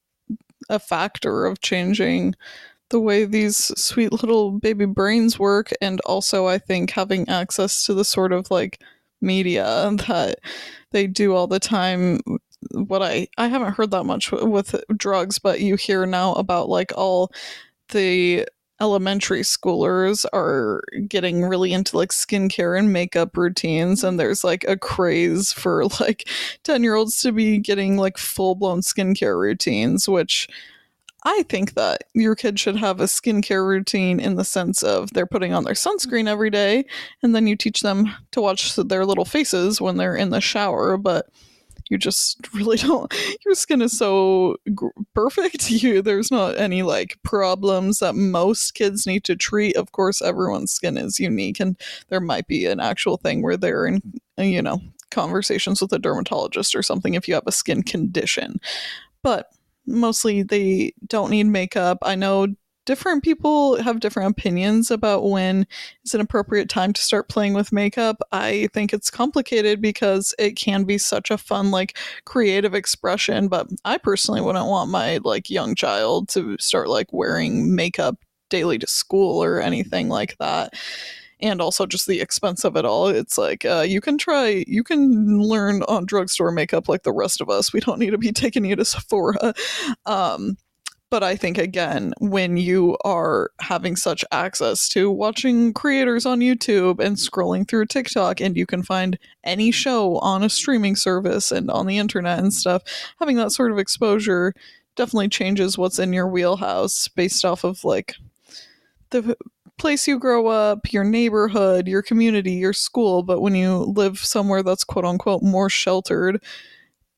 [0.69, 2.35] a factor of changing
[2.91, 7.95] the way these sweet little baby brains work and also I think having access to
[7.95, 8.81] the sort of like
[9.21, 9.65] media
[10.09, 10.39] that
[10.93, 12.21] they do all the time
[12.73, 16.93] what I I haven't heard that much with drugs but you hear now about like
[16.97, 17.33] all
[17.91, 18.47] the
[18.81, 24.77] elementary schoolers are getting really into like skincare and makeup routines and there's like a
[24.77, 26.29] craze for like
[26.65, 30.49] 10 year olds to be getting like full blown skincare routines which
[31.25, 35.27] I think that your kid should have a skincare routine in the sense of they're
[35.27, 36.85] putting on their sunscreen every day,
[37.21, 40.97] and then you teach them to watch their little faces when they're in the shower.
[40.97, 41.27] But
[41.89, 43.13] you just really don't.
[43.45, 44.57] Your skin is so
[45.15, 45.71] perfect.
[45.77, 49.77] You there's not any like problems that most kids need to treat.
[49.77, 51.77] Of course, everyone's skin is unique, and
[52.09, 54.01] there might be an actual thing where they're in,
[54.39, 58.59] you know, conversations with a dermatologist or something if you have a skin condition.
[59.23, 59.51] But
[59.87, 61.99] mostly they don't need makeup.
[62.03, 62.49] I know
[62.87, 65.67] different people have different opinions about when
[66.03, 68.23] it's an appropriate time to start playing with makeup.
[68.33, 73.69] I think it's complicated because it can be such a fun like creative expression, but
[73.85, 78.17] I personally wouldn't want my like young child to start like wearing makeup
[78.49, 80.73] daily to school or anything like that
[81.41, 83.09] and also just the expense of it all.
[83.09, 87.41] It's like uh, you can try, you can learn on drugstore makeup like the rest
[87.41, 87.73] of us.
[87.73, 89.55] We don't need to be taking you to Sephora.
[90.07, 90.57] Um,
[91.11, 96.99] but I think again, when you are having such access to watching creators on YouTube
[96.99, 101.71] and scrolling through TikTok, and you can find any show on a streaming service and
[101.71, 102.83] on the internet and stuff,
[103.21, 104.53] having that sort of exposure
[104.97, 108.15] definitely changes what's in your wheelhouse based off of like
[109.11, 109.37] the
[109.79, 114.63] place you grow up, your neighborhood, your community, your school, but when you live somewhere
[114.63, 116.43] that's quote unquote more sheltered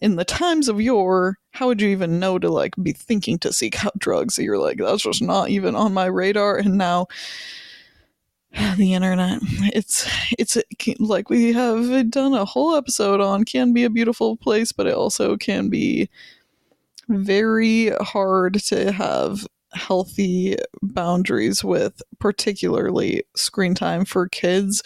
[0.00, 3.52] in the times of yore, how would you even know to like be thinking to
[3.52, 4.38] seek out drugs?
[4.38, 6.56] You're like, that's just not even on my radar.
[6.56, 7.08] And now
[8.76, 9.40] the internet,
[9.74, 10.56] it's it's
[11.00, 14.94] like we have done a whole episode on can be a beautiful place, but it
[14.94, 16.08] also can be
[17.08, 24.80] very hard to have healthy boundaries with particularly screen time for kids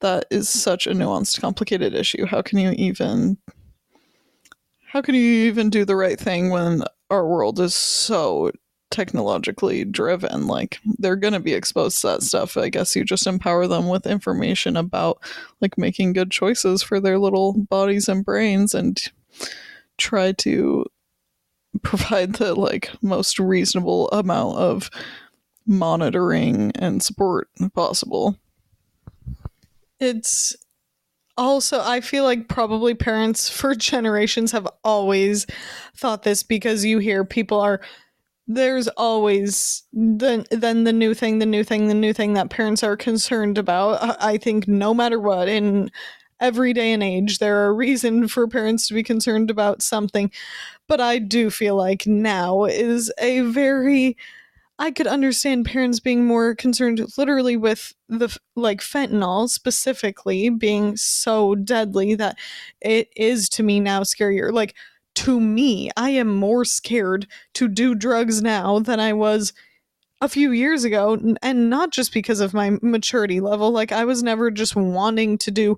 [0.00, 3.38] that is such a nuanced complicated issue how can you even
[4.92, 8.52] how can you even do the right thing when our world is so
[8.90, 10.46] technologically driven?
[10.46, 12.58] Like they're going to be exposed to that stuff.
[12.58, 15.18] I guess you just empower them with information about
[15.62, 19.00] like making good choices for their little bodies and brains and
[19.96, 20.84] try to
[21.82, 24.90] provide the like most reasonable amount of
[25.66, 28.36] monitoring and support possible.
[29.98, 30.54] It's
[31.42, 35.46] also, I feel like probably parents for generations have always
[35.96, 37.80] thought this because you hear people are
[38.48, 42.82] there's always the then the new thing, the new thing, the new thing that parents
[42.82, 44.02] are concerned about.
[44.02, 45.90] I I think no matter what in
[46.40, 50.30] every day and age there are reason for parents to be concerned about something.
[50.88, 54.16] But I do feel like now is a very
[54.78, 61.54] I could understand parents being more concerned literally with the like fentanyl specifically being so
[61.54, 62.36] deadly that
[62.80, 64.52] it is to me now scarier.
[64.52, 64.74] Like
[65.16, 69.52] to me, I am more scared to do drugs now than I was
[70.20, 73.70] a few years ago and not just because of my maturity level.
[73.70, 75.76] Like I was never just wanting to do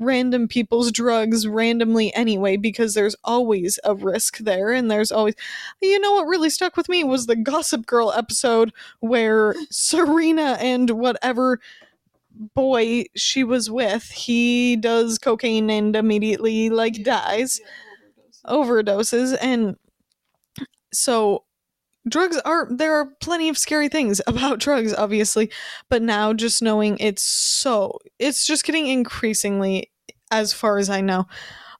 [0.00, 5.34] random people's drugs randomly anyway because there's always a risk there and there's always
[5.80, 10.90] you know what really stuck with me was the gossip girl episode where serena and
[10.90, 11.60] whatever
[12.54, 17.60] boy she was with he does cocaine and immediately like dies.
[18.46, 19.76] overdoses and
[20.92, 21.44] so
[22.08, 25.50] drugs are there are plenty of scary things about drugs obviously
[25.88, 29.89] but now just knowing it's so it's just getting increasingly
[30.30, 31.26] as far as i know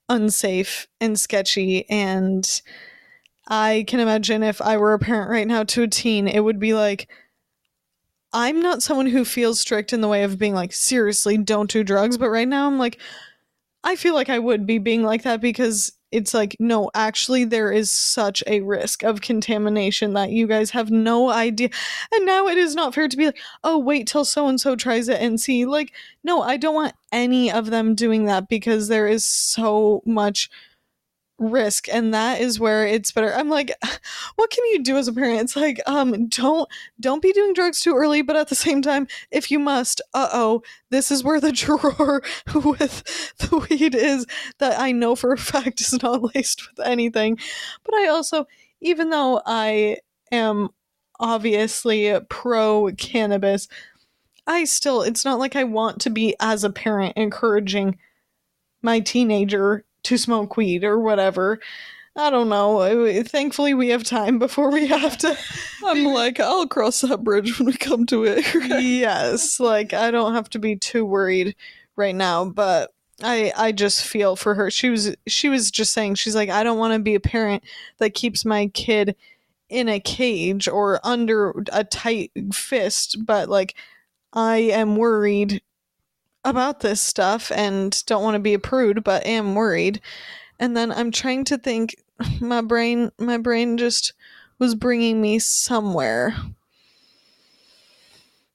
[0.09, 1.89] unsafe and sketchy.
[1.89, 2.63] And
[3.47, 6.59] i can imagine if i were a parent right now to a teen it would
[6.59, 7.09] be like
[8.33, 11.83] i'm not someone who feels strict in the way of being like seriously don't do
[11.85, 12.19] drugs.
[12.19, 12.99] But right now i'm like
[13.83, 17.73] I feel like I would be being like that because it's like, no, actually, there
[17.73, 21.71] is such a risk of contamination that you guys have no idea.
[22.13, 24.75] And now it is not fair to be like, oh, wait till so and so
[24.77, 25.67] tries it and see.
[25.67, 25.93] Like,
[26.25, 30.51] no, I don't want any of them doing that because there is so much
[31.41, 33.35] risk and that is where it's better.
[33.35, 33.73] I'm like
[34.37, 35.41] what can you do as a parent?
[35.41, 36.69] It's like um don't
[37.01, 40.63] don't be doing drugs too early but at the same time if you must uh-oh
[40.91, 42.23] this is where the drawer
[42.55, 44.27] with the weed is
[44.59, 47.39] that i know for a fact is not laced with anything.
[47.85, 48.47] But i also
[48.81, 49.97] even though i
[50.31, 50.69] am
[51.19, 53.67] obviously pro cannabis
[54.47, 57.99] i still it's not like i want to be as a parent encouraging
[58.83, 61.61] my teenager to smoke weed or whatever.
[62.17, 63.23] I don't know.
[63.23, 65.37] Thankfully, we have time before we have to.
[65.85, 68.45] i'm like i'll cross that bridge when we come to it
[68.83, 71.57] yes, like I don't have to be too worried
[71.97, 72.91] right now, but
[73.23, 74.71] I I just feel for her.
[74.71, 77.63] She was she was just saying she's like I don't want to be a parent
[77.99, 79.17] that keeps my kid
[79.69, 83.75] in a cage or under a tight fist, but like
[84.33, 85.63] I am worried
[86.45, 90.01] about this stuff and don't want to be a prude, but am worried.
[90.59, 91.97] And then I'm trying to think
[92.41, 94.13] my brain my brain just
[94.59, 96.35] was bringing me somewhere.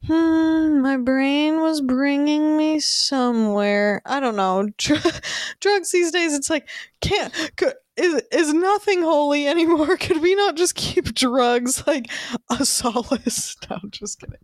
[0.05, 4.03] Hmm, my brain was bringing me somewhere.
[4.05, 4.69] I don't know.
[4.77, 5.21] Dr-
[5.59, 6.69] drugs these days, it's like
[7.01, 9.97] can't could, is is nothing holy anymore.
[9.99, 12.09] Could we not just keep drugs like
[12.49, 13.55] a solace?
[13.69, 14.37] No, I'm just kidding.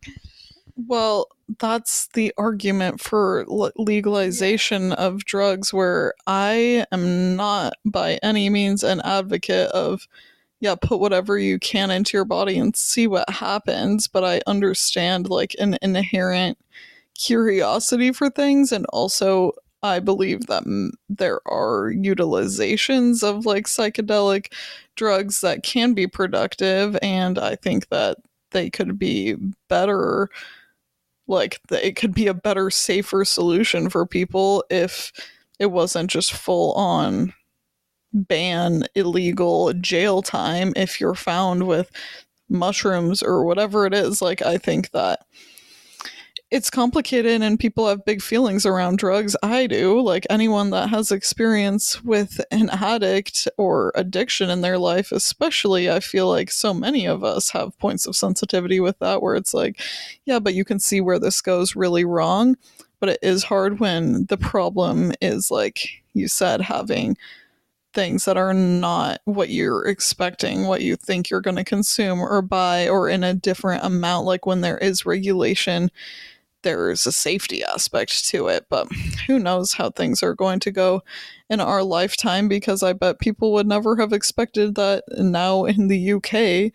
[0.76, 1.28] Well,
[1.60, 8.84] that's the argument for le- legalization of drugs, where I am not by any means
[8.84, 10.08] an advocate of,
[10.60, 14.08] yeah, put whatever you can into your body and see what happens.
[14.08, 16.58] But I understand like an inherent
[17.16, 24.54] curiosity for things, and also I believe that m- there are utilizations of like psychedelic
[24.96, 28.18] drugs that can be productive, and I think that
[28.52, 29.36] they could be
[29.70, 30.30] better
[31.32, 35.12] like it could be a better safer solution for people if
[35.60, 37.34] it wasn't just full on
[38.14, 41.90] ban illegal jail time if you're found with
[42.50, 44.22] mushrooms or whatever it is.
[44.22, 45.22] Like i think that
[46.52, 51.12] it's complicated and people have big feelings around drugs i do like anyone that has
[51.12, 57.08] experience with an addict or addiction in their life especially i feel like so many
[57.08, 59.80] of us have points of sensitivity with that where it's like
[60.26, 62.56] yeah but you can see where this goes really wrong
[63.00, 67.18] but it is hard when the problem is like you said having
[67.94, 72.42] things that are not what you're expecting, what you think you're going to consume or
[72.42, 74.26] buy, or in a different amount.
[74.26, 75.92] Like when there is regulation,
[76.64, 78.66] there's a safety aspect to it.
[78.70, 78.88] But
[79.28, 81.02] who knows how things are going to go
[81.50, 86.14] in our lifetime because I bet people would never have expected that now in the
[86.14, 86.72] UK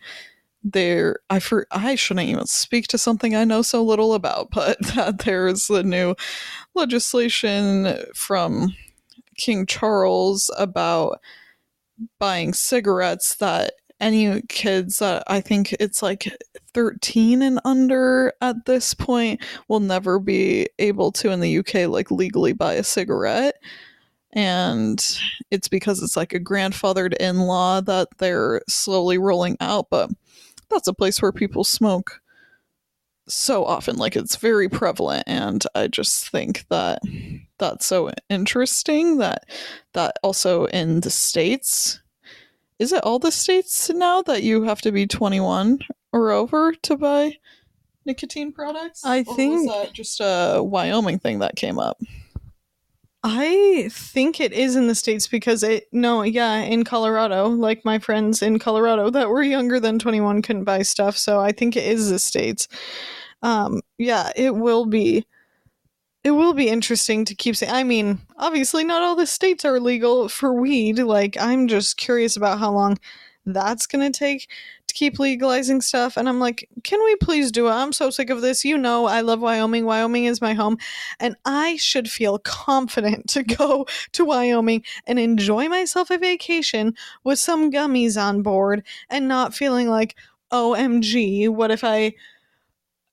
[0.73, 4.77] there I for I shouldn't even speak to something I know so little about, but
[4.95, 6.15] that there's the new
[6.75, 8.75] legislation from
[9.37, 11.19] King Charles about
[12.19, 16.31] buying cigarettes that any kids that I think it's like
[16.73, 22.11] 13 and under at this point will never be able to in the UK like
[22.11, 23.55] legally buy a cigarette.
[24.33, 25.03] And
[25.49, 30.11] it's because it's like a grandfathered in law that they're slowly rolling out, but
[30.69, 32.21] that's a place where people smoke
[33.27, 37.01] so often like it's very prevalent and i just think that
[37.59, 39.43] that's so interesting that
[39.93, 41.99] that also in the states
[42.79, 45.79] is it all the states now that you have to be 21
[46.13, 47.37] or over to buy
[48.05, 51.99] nicotine products I Or was think- that just a wyoming thing that came up
[53.23, 57.99] I think it is in the States because it, no, yeah, in Colorado, like my
[57.99, 61.17] friends in Colorado that were younger than 21 couldn't buy stuff.
[61.17, 62.69] So I think it is the States.
[63.41, 65.25] Um, yeah, it will be.
[66.27, 67.71] It will be interesting to keep saying.
[67.71, 70.99] I mean, obviously, not all the states are legal for weed.
[70.99, 72.97] Like, I'm just curious about how long
[73.45, 74.49] that's going to take
[74.87, 76.17] to keep legalizing stuff.
[76.17, 77.71] And I'm like, can we please do it?
[77.71, 78.65] I'm so sick of this.
[78.65, 79.85] You know, I love Wyoming.
[79.85, 80.77] Wyoming is my home
[81.21, 87.39] and I should feel confident to go to Wyoming and enjoy myself a vacation with
[87.39, 90.17] some gummies on board and not feeling like,
[90.51, 92.13] OMG, what if I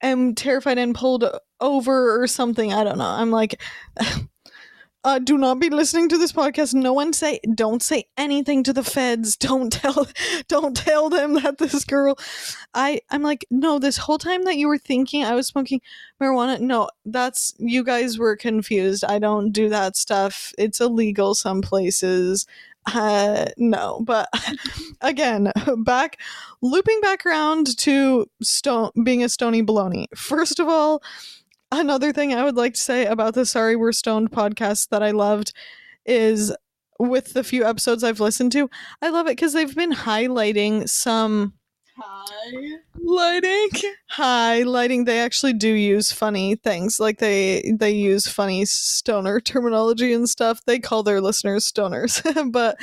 [0.05, 1.25] am terrified and pulled
[1.61, 2.73] over or something?
[2.73, 3.05] I don't know.
[3.05, 3.61] I'm like,
[5.05, 6.75] uh, do not be listening to this podcast.
[6.75, 9.37] No one say, don't say anything to the feds.
[9.45, 10.07] Don't tell,
[10.49, 12.19] don't tell them that this girl.
[12.73, 13.79] I, I'm like, no.
[13.79, 15.81] This whole time that you were thinking I was smoking
[16.21, 19.05] marijuana, no, that's you guys were confused.
[19.05, 20.53] I don't do that stuff.
[20.57, 22.47] It's illegal some places.
[22.87, 24.29] Uh, no, but
[25.01, 26.21] again, back
[26.61, 30.07] looping back around to stone being a stony baloney.
[30.15, 31.03] First of all,
[31.73, 35.13] another thing I would like to say about the Sorry We're Stoned podcast that I
[35.13, 35.53] loved
[36.05, 36.55] is
[36.99, 38.71] with the few episodes I've listened to,
[39.03, 41.55] I love it because they've been highlighting some
[43.05, 43.69] lighting?
[44.11, 50.13] Hi lighting they actually do use funny things like they they use funny stoner terminology
[50.13, 50.61] and stuff.
[50.67, 52.77] They call their listeners stoners but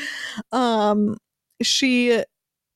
[0.52, 1.18] um
[1.62, 2.24] she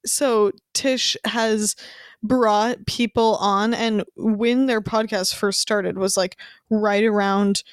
[0.06, 1.76] so tish has
[2.24, 6.38] brought people on and when their podcast first started was like
[6.70, 7.64] right around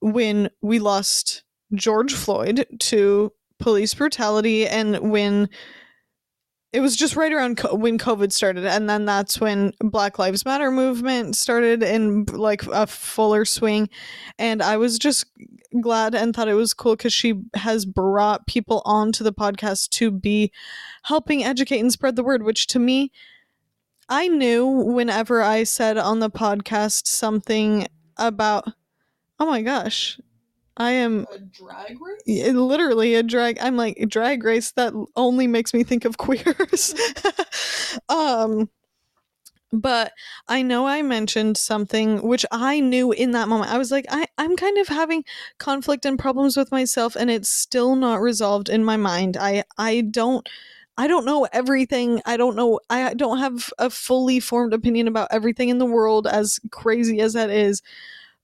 [0.00, 1.42] when we lost
[1.74, 5.48] george floyd to police brutality and when
[6.74, 10.44] it was just right around co- when covid started and then that's when black lives
[10.44, 13.88] matter movement started in like a fuller swing.
[14.38, 15.24] And i was just
[15.80, 20.10] glad and thought it was cool because she has brought people onto the podcast to
[20.10, 20.52] be
[21.04, 23.12] helping educate and spread the word which to me
[24.08, 27.86] i knew whenever i said on the podcast something
[28.18, 28.64] about
[29.38, 30.18] oh my gosh
[30.76, 32.52] i am a drag race?
[32.52, 36.94] Literally a drag i'm like drag race that only makes me think of queers.
[38.08, 38.68] Um
[39.72, 40.12] but
[40.48, 43.72] i know i mentioned something which i knew in that moment.
[43.72, 45.24] I was like I, i'm kind of having
[45.58, 49.36] conflict and problems with myself and it's still not resolved in my mind.
[49.36, 50.48] I i don't
[50.96, 52.22] i don't know everything.
[52.24, 56.26] I don't know i don't have a fully formed opinion about everything in the world
[56.28, 57.82] as crazy as that is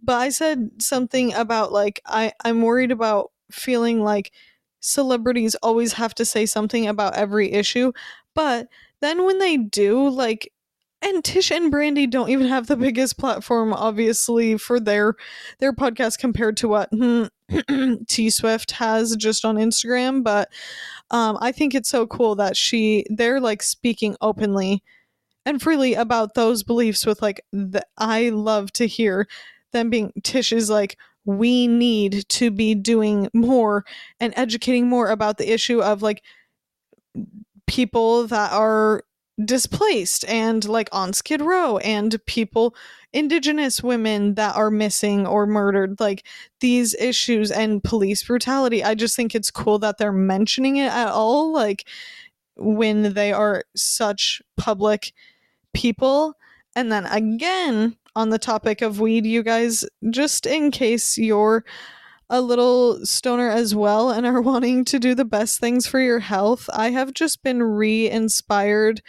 [0.03, 4.33] but I said something about like I I'm worried about feeling like
[4.81, 7.93] celebrities always have to say something about every issue,
[8.35, 8.69] but
[9.01, 10.53] then when they do like
[11.03, 15.15] and Tish and Brandy don't even have the biggest platform obviously for their
[15.59, 16.91] their podcast compared to what
[18.09, 20.51] T Swift has just on Instagram, but
[21.11, 24.83] um I think it's so cool that she they're like speaking openly
[25.47, 29.27] and freely about those beliefs with like the, I love to hear
[29.73, 33.85] them being Tish is like we need to be doing more
[34.19, 36.23] and educating more about the issue of like
[37.67, 39.05] people that are
[39.45, 42.75] displaced and like on Skid Row and people
[43.13, 46.25] indigenous women that are missing or murdered like
[46.61, 48.85] these issues and police brutality.
[48.85, 51.87] I just think it's cool that they're mentioning it at all like
[52.57, 55.13] when they are such public
[55.75, 56.35] people.
[56.77, 61.65] And then again on the topic of weed you guys just in case you're
[62.29, 66.21] a little stoner as well and are wanting to do the best things for your
[66.21, 69.03] health, I have just been re-inspired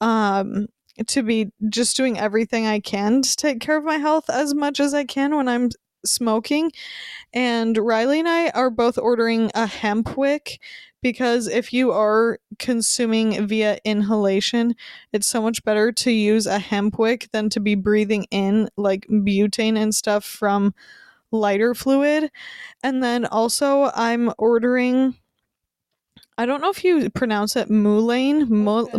[0.00, 0.66] um
[1.06, 4.80] to be just doing everything I can to take care of my health as much
[4.80, 5.70] as I can when I'm
[6.06, 6.72] smoking.
[7.32, 10.60] And Riley and I are both ordering a hemp wick
[11.02, 14.74] because if you are consuming via inhalation,
[15.12, 19.06] it's so much better to use a hemp wick than to be breathing in like
[19.08, 20.74] butane and stuff from
[21.30, 22.30] lighter fluid.
[22.82, 25.16] And then also, I'm ordering.
[26.38, 28.98] I don't know if you pronounce it mulane, Mul- Okay.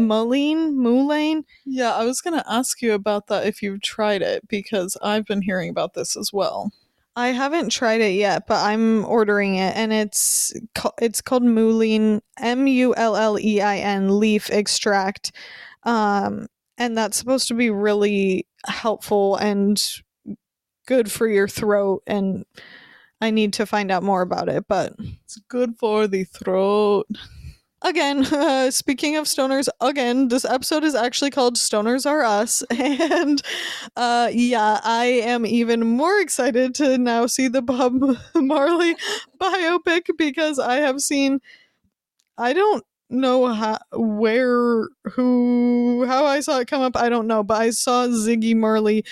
[1.65, 5.41] Yeah, I was gonna ask you about that if you've tried it because I've been
[5.43, 6.71] hearing about this as well.
[7.17, 10.53] I haven't tried it yet, but I'm ordering it, and it's
[11.01, 15.31] it's called mullein, M U L L E I N leaf extract,
[15.81, 16.45] um,
[16.77, 19.83] and that's supposed to be really helpful and
[20.85, 22.03] good for your throat.
[22.05, 22.45] And
[23.19, 24.93] I need to find out more about it, but
[25.23, 27.07] It's good for the throat.
[27.81, 32.63] Again, uh, speaking of stoners, again, this episode is actually called Stoners Are Us.
[32.71, 33.41] And
[33.95, 38.01] uh, yeah, I am even more excited to now see the Bob
[38.35, 38.95] Marley
[39.39, 41.39] biopic because I have seen,
[42.37, 46.95] I don't know how, where, who, how I saw it come up.
[46.95, 49.05] I don't know, but I saw Ziggy Marley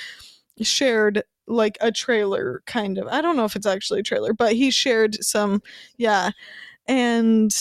[0.61, 3.07] shared like a trailer kind of.
[3.07, 5.61] I don't know if it's actually a trailer, but he shared some,
[5.97, 6.31] yeah.
[6.87, 7.55] And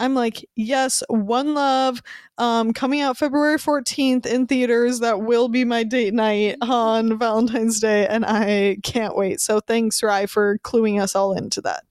[0.00, 2.02] I'm like, yes, One Love,
[2.38, 5.00] um, coming out February 14th in theaters.
[5.00, 9.40] That will be my date night on Valentine's Day, and I can't wait.
[9.40, 11.84] So thanks, Rye, for cluing us all into that.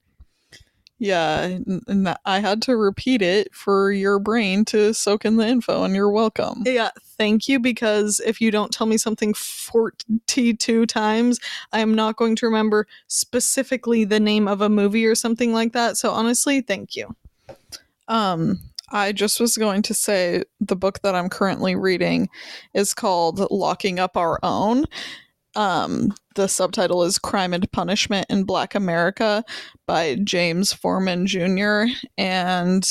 [0.98, 5.84] Yeah, and I had to repeat it for your brain to soak in the info,
[5.84, 6.62] and you're welcome.
[6.66, 11.38] Yeah, thank you, because if you don't tell me something 42 times,
[11.72, 15.72] I am not going to remember specifically the name of a movie or something like
[15.72, 15.96] that.
[15.96, 17.16] So honestly, thank you.
[18.10, 18.58] Um,
[18.92, 22.28] I just was going to say the book that I'm currently reading
[22.74, 24.84] is called Locking Up Our Own.
[25.54, 29.44] Um, the subtitle is Crime and Punishment in Black America
[29.86, 31.84] by James Forman Jr.
[32.18, 32.82] And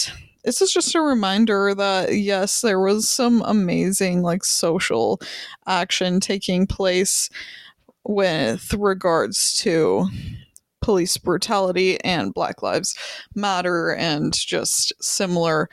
[0.45, 5.19] this is just a reminder that yes, there was some amazing like social
[5.67, 7.29] action taking place
[8.05, 10.07] with regards to
[10.81, 12.95] police brutality and Black Lives
[13.35, 15.69] Matter and just similar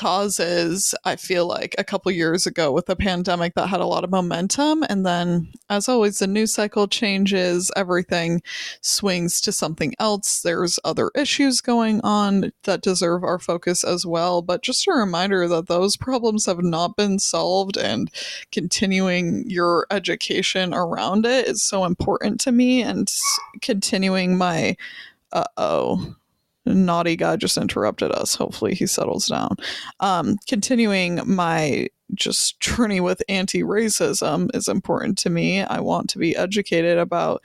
[0.00, 0.94] causes.
[1.04, 4.10] I feel like a couple years ago with the pandemic that had a lot of
[4.10, 4.82] momentum.
[4.88, 8.40] And then, as always, the news cycle changes, everything
[8.80, 10.40] swings to something else.
[10.40, 14.40] There's other issues going on that deserve our focus as well.
[14.40, 18.10] But just a reminder that those problems have not been solved and
[18.52, 23.12] continuing your education around it is so important to me and
[23.60, 24.78] continuing my
[25.32, 26.14] uh oh
[26.66, 28.34] naughty guy just interrupted us.
[28.34, 29.56] Hopefully he settles down.
[30.00, 35.62] Um continuing my just journey with anti-racism is important to me.
[35.62, 37.42] I want to be educated about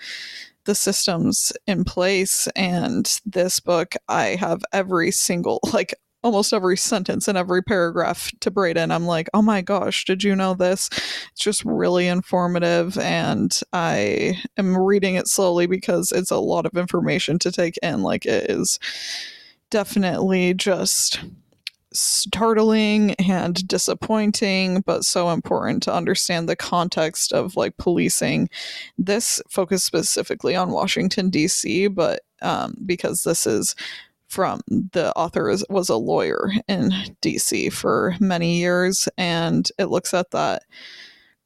[0.66, 5.94] the systems in place and this book i have every single like
[6.26, 8.90] almost every sentence and every paragraph to Braden.
[8.90, 10.90] I'm like, oh my gosh, did you know this?
[11.32, 16.76] It's just really informative, and I am reading it slowly because it's a lot of
[16.76, 18.02] information to take in.
[18.02, 18.80] Like, it is
[19.70, 21.20] definitely just
[21.94, 28.50] startling and disappointing, but so important to understand the context of like policing.
[28.98, 33.76] This focused specifically on Washington, D.C., but um, because this is
[34.36, 40.14] from the author is, was a lawyer in DC for many years, and it looks
[40.14, 40.64] at that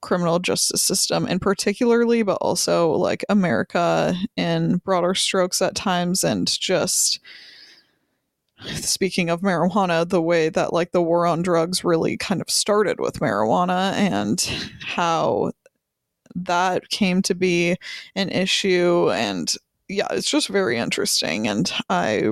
[0.01, 6.59] criminal justice system in particularly, but also like America in broader strokes at times, and
[6.59, 7.19] just
[8.65, 12.99] speaking of marijuana, the way that like the war on drugs really kind of started
[12.99, 14.41] with marijuana and
[14.81, 15.51] how
[16.33, 17.75] that came to be
[18.15, 19.53] an issue and
[19.89, 22.29] yeah it's just very interesting and i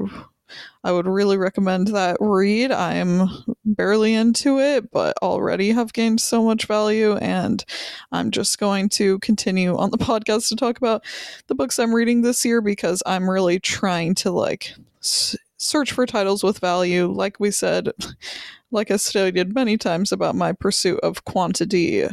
[0.88, 3.28] i would really recommend that read i'm
[3.66, 7.66] barely into it but already have gained so much value and
[8.12, 11.04] i'm just going to continue on the podcast to talk about
[11.48, 16.06] the books i'm reading this year because i'm really trying to like s- search for
[16.06, 17.92] titles with value like we said
[18.72, 22.08] like i stated many times about my pursuit of quantity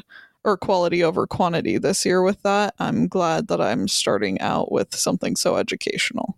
[0.44, 2.74] or quality over quantity this year with that.
[2.78, 6.36] I'm glad that I'm starting out with something so educational.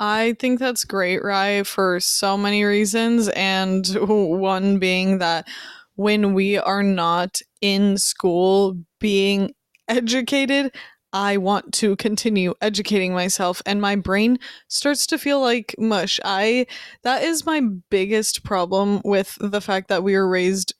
[0.00, 3.28] I think that's great, Rye, for so many reasons.
[3.30, 5.48] And one being that
[5.96, 9.54] when we are not in school being
[9.88, 10.74] educated,
[11.12, 14.38] I want to continue educating myself and my brain
[14.68, 16.20] starts to feel like mush.
[16.22, 16.66] I
[17.02, 20.74] that is my biggest problem with the fact that we were raised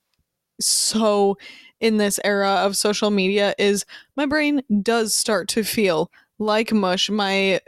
[0.61, 1.39] so
[1.81, 7.09] in this era of social media is my brain does start to feel like mush.
[7.09, 7.61] My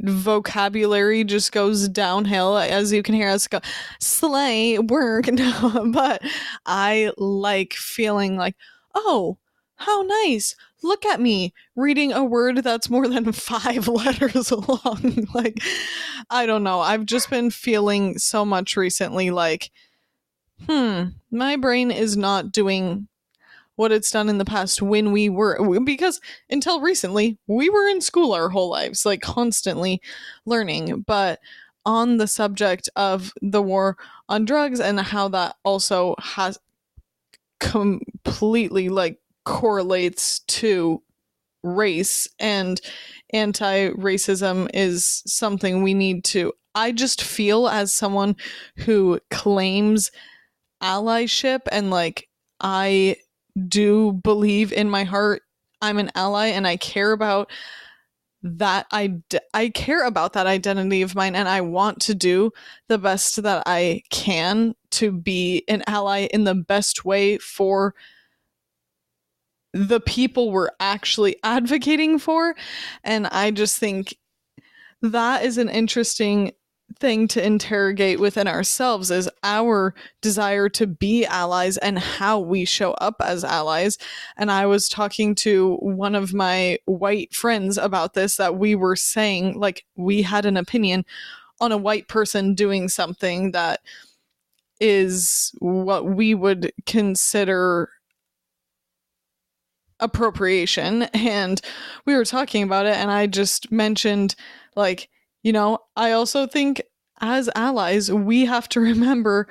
[0.00, 3.60] vocabulary just goes downhill as you can hear us go
[4.00, 5.26] slay work.
[5.92, 6.22] But
[6.66, 8.56] i like feeling like
[8.94, 9.38] oh
[9.76, 10.56] how nice.
[10.82, 14.50] Look at me reading a word that's more than five letters
[14.84, 15.26] long.
[15.34, 15.58] Like
[16.30, 16.80] i don't know.
[16.80, 19.70] I've just been feeling so much recently like
[20.66, 23.06] hmm my brain is not doing
[23.78, 26.20] what it's done in the past when we were because
[26.50, 30.02] until recently we were in school our whole lives like constantly
[30.44, 31.04] learning.
[31.06, 31.38] But
[31.86, 33.96] on the subject of the war
[34.28, 36.58] on drugs and how that also has
[37.60, 41.00] completely like correlates to
[41.62, 42.80] race and
[43.32, 48.34] anti-racism is something we need to I just feel as someone
[48.78, 50.10] who claims
[50.82, 52.28] allyship and like
[52.60, 53.16] I
[53.68, 55.42] do believe in my heart
[55.80, 57.50] I'm an ally and I care about
[58.42, 59.20] that I
[59.52, 62.52] I care about that identity of mine and I want to do
[62.88, 67.94] the best that I can to be an ally in the best way for
[69.72, 72.54] the people we're actually advocating for
[73.04, 74.16] and I just think
[75.02, 76.52] that is an interesting
[76.96, 82.92] thing to interrogate within ourselves is our desire to be allies and how we show
[82.92, 83.98] up as allies.
[84.36, 88.96] And I was talking to one of my white friends about this that we were
[88.96, 91.04] saying, like, we had an opinion
[91.60, 93.80] on a white person doing something that
[94.80, 97.90] is what we would consider
[100.00, 101.02] appropriation.
[101.14, 101.60] And
[102.06, 104.34] we were talking about it, and I just mentioned,
[104.76, 105.08] like,
[105.42, 106.82] you know, I also think
[107.20, 109.48] as allies, we have to remember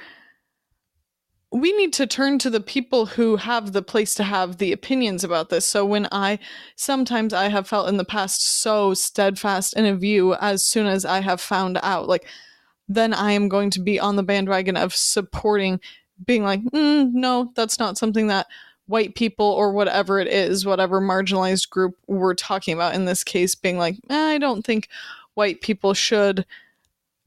[1.51, 5.23] we need to turn to the people who have the place to have the opinions
[5.23, 5.65] about this.
[5.65, 6.39] So when I
[6.75, 11.05] sometimes I have felt in the past so steadfast in a view as soon as
[11.05, 12.27] I have found out, like
[12.89, 15.79] then I am going to be on the bandwagon of supporting,
[16.25, 18.47] being like, mm, no, that's not something that
[18.87, 23.55] white people or whatever it is, whatever marginalized group we're talking about in this case,
[23.55, 24.89] being like, eh, I don't think
[25.37, 26.45] white people should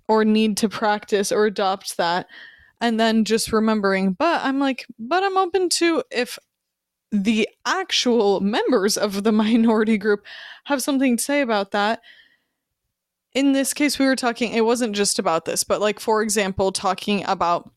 [0.09, 2.27] or need to practice or adopt that.
[2.81, 6.39] And then just remembering, but I'm like, but I'm open to if
[7.13, 10.25] the actual members of the minority group
[10.65, 12.01] have something to say about that.
[13.33, 16.73] In this case, we were talking, it wasn't just about this, but like, for example,
[16.73, 17.71] talking about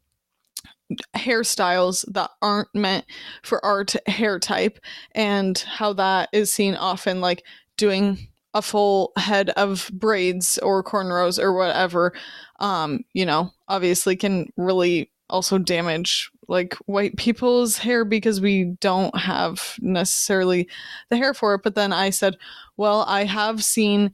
[1.16, 3.06] hairstyles that aren't meant
[3.44, 4.80] for our t- hair type
[5.12, 7.44] and how that is seen often like
[7.78, 12.14] doing a full head of braids or cornrows or whatever,
[12.60, 19.18] um, you know, obviously can really also damage like white people's hair because we don't
[19.18, 20.68] have necessarily
[21.10, 21.62] the hair for it.
[21.64, 22.38] But then I said,
[22.78, 24.14] well, I have seen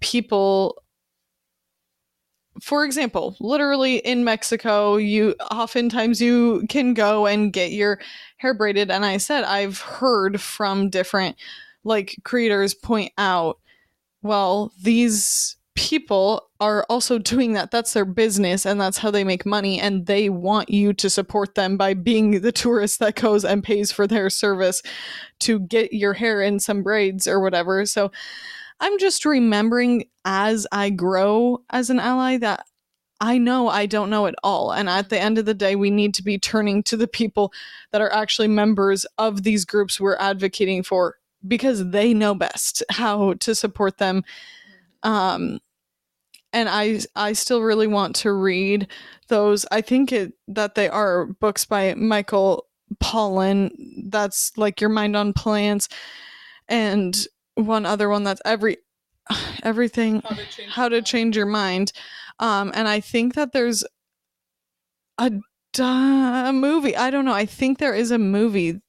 [0.00, 0.82] people
[2.62, 8.00] for example, literally in Mexico, you oftentimes you can go and get your
[8.38, 11.36] hair braided and I said I've heard from different
[11.84, 13.58] like creators point out
[14.26, 17.70] well, these people are also doing that.
[17.70, 19.80] That's their business and that's how they make money.
[19.80, 23.92] And they want you to support them by being the tourist that goes and pays
[23.92, 24.82] for their service
[25.40, 27.86] to get your hair in some braids or whatever.
[27.86, 28.10] So
[28.80, 32.66] I'm just remembering as I grow as an ally that
[33.20, 34.72] I know I don't know it all.
[34.72, 37.52] And at the end of the day, we need to be turning to the people
[37.92, 41.16] that are actually members of these groups we're advocating for
[41.46, 44.24] because they know best how to support them.
[45.02, 45.60] Um,
[46.52, 48.88] and I I still really want to read
[49.28, 49.66] those.
[49.70, 52.66] I think it that they are books by Michael
[53.02, 53.70] Pollan.
[54.08, 55.88] That's like Your Mind on Plants,
[56.68, 57.16] and
[57.56, 58.78] one other one that's every
[59.62, 61.92] everything how to change, how to change your mind.
[62.38, 63.84] Um, and I think that there's
[65.18, 65.32] a,
[65.78, 66.96] a movie.
[66.96, 67.32] I don't know.
[67.32, 68.80] I think there is a movie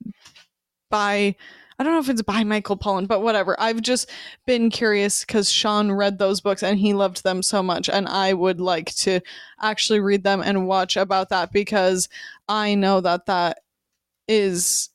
[0.90, 1.36] by
[1.80, 3.56] I don't know if it's by Michael Pollan, but whatever.
[3.60, 4.10] I've just
[4.48, 7.88] been curious because Sean read those books and he loved them so much.
[7.88, 9.22] And I would like to
[9.62, 12.10] actually read them and watch about that because
[12.50, 13.60] I know that that
[14.28, 14.90] is,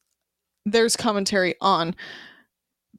[0.66, 1.94] there's commentary on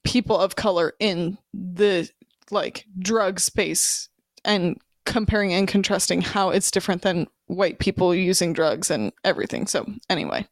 [0.04, 2.10] people of color in the
[2.52, 4.08] like drug space
[4.46, 9.68] and comparing and contrasting how it's different than white people using drugs and everything.
[9.68, 10.48] So, anyway.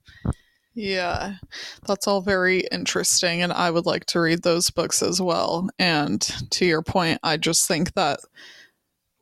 [0.74, 1.36] Yeah,
[1.86, 5.70] that's all very interesting, and I would like to read those books as well.
[5.78, 8.22] And to your point, I just think that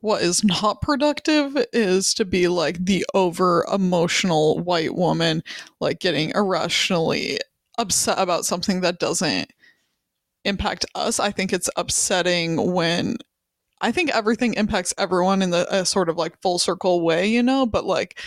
[0.00, 5.42] what is not productive is to be like the over emotional white woman,
[5.80, 7.38] like getting irrationally
[7.78, 9.52] upset about something that doesn't
[10.44, 11.20] impact us.
[11.20, 13.16] I think it's upsetting when
[13.80, 17.42] I think everything impacts everyone in the a sort of like full circle way, you
[17.42, 18.20] know, but like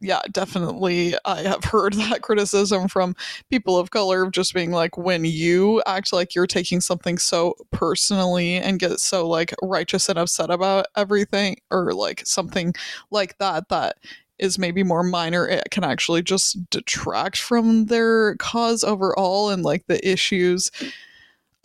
[0.00, 1.14] yeah, definitely.
[1.24, 3.14] I have heard that criticism from
[3.50, 7.54] people of color of just being like, when you act like you're taking something so
[7.70, 12.74] personally and get so like righteous and upset about everything, or like something
[13.10, 13.96] like that, that
[14.38, 19.86] is maybe more minor, it can actually just detract from their cause overall and like
[19.86, 20.70] the issues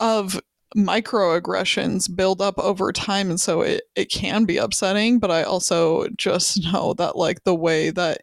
[0.00, 0.40] of
[0.76, 6.08] microaggressions build up over time and so it, it can be upsetting but i also
[6.16, 8.22] just know that like the way that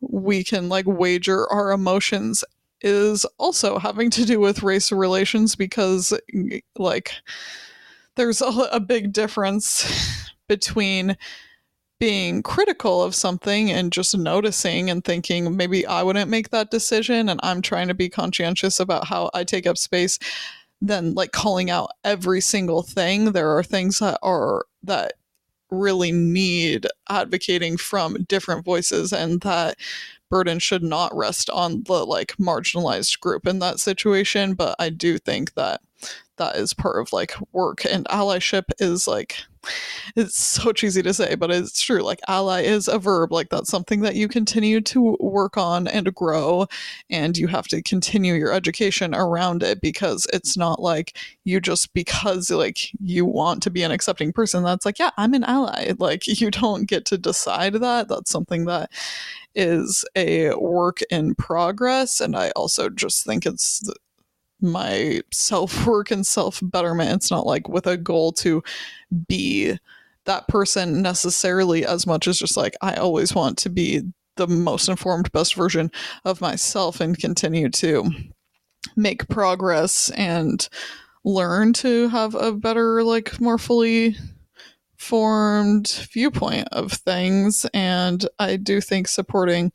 [0.00, 2.44] we can like wager our emotions
[2.82, 6.12] is also having to do with race relations because
[6.76, 7.12] like
[8.16, 11.16] there's a, a big difference between
[11.98, 17.30] being critical of something and just noticing and thinking maybe I wouldn't make that decision
[17.30, 20.18] and I'm trying to be conscientious about how I take up space
[20.80, 23.32] than like calling out every single thing.
[23.32, 25.14] There are things that are that
[25.70, 29.76] really need advocating from different voices and that
[30.30, 35.18] burden should not rest on the like marginalized group in that situation but i do
[35.18, 35.80] think that
[36.36, 39.38] that is part of like work and allyship is like
[40.14, 43.70] it's so cheesy to say but it's true like ally is a verb like that's
[43.70, 46.66] something that you continue to work on and grow
[47.10, 51.92] and you have to continue your education around it because it's not like you just
[51.94, 55.92] because like you want to be an accepting person that's like yeah i'm an ally.
[55.98, 58.90] Like you don't get to decide that that's something that
[59.54, 63.88] is a work in progress and i also just think it's
[64.60, 67.12] my self work and self betterment.
[67.12, 68.62] It's not like with a goal to
[69.28, 69.78] be
[70.24, 74.02] that person necessarily as much as just like I always want to be
[74.36, 75.90] the most informed, best version
[76.24, 78.10] of myself and continue to
[78.96, 80.68] make progress and
[81.24, 84.16] learn to have a better, like, more fully
[84.96, 87.66] formed viewpoint of things.
[87.74, 89.72] And I do think supporting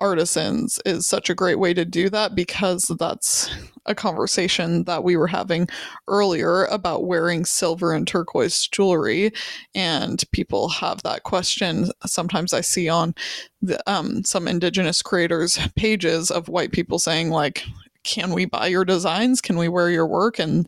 [0.00, 3.50] artisans is such a great way to do that because that's
[3.86, 5.68] a conversation that we were having
[6.08, 9.32] earlier about wearing silver and turquoise jewelry.
[9.74, 11.90] And people have that question.
[12.06, 13.14] Sometimes i see on
[13.62, 17.64] the, um, some indigenous creators pages of white people saying like
[18.02, 19.40] can we buy your designs?
[19.40, 20.38] Can we wear your work?
[20.38, 20.66] And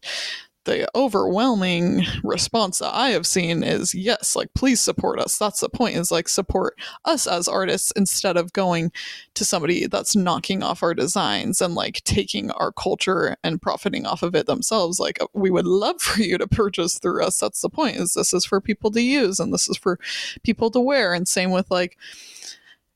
[0.64, 5.38] the overwhelming response that I have seen is yes, like please support us.
[5.38, 8.92] That's the point is like support us as artists instead of going
[9.34, 14.22] to somebody that's knocking off our designs and like taking our culture and profiting off
[14.22, 15.00] of it themselves.
[15.00, 17.40] Like uh, we would love for you to purchase through us.
[17.40, 19.98] That's the point is this is for people to use and this is for
[20.42, 21.12] people to wear.
[21.12, 21.98] And same with like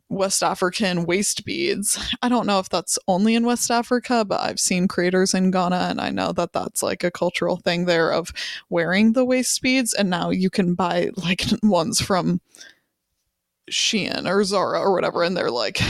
[0.09, 1.99] West African waist beads.
[2.23, 5.89] I don't know if that's only in West Africa, but I've seen creators in Ghana
[5.91, 8.33] and I know that that's like a cultural thing there of
[8.71, 9.93] wearing the waist beads.
[9.93, 12.41] And now you can buy like ones from
[13.71, 15.81] Shein or Zara or whatever, and they're like,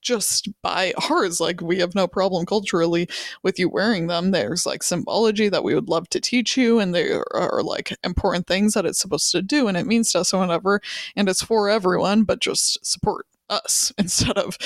[0.00, 1.40] just buy ours.
[1.40, 3.08] Like, we have no problem culturally
[3.42, 4.30] with you wearing them.
[4.30, 8.46] There's like symbology that we would love to teach you, and there are like important
[8.46, 10.80] things that it's supposed to do, and it means to us or whatever.
[11.16, 14.56] And it's for everyone, but just support us instead of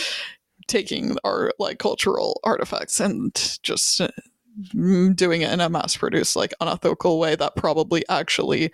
[0.67, 4.09] taking our like cultural artifacts and just uh,
[5.15, 8.71] doing it in a mass produced like unethical way that probably actually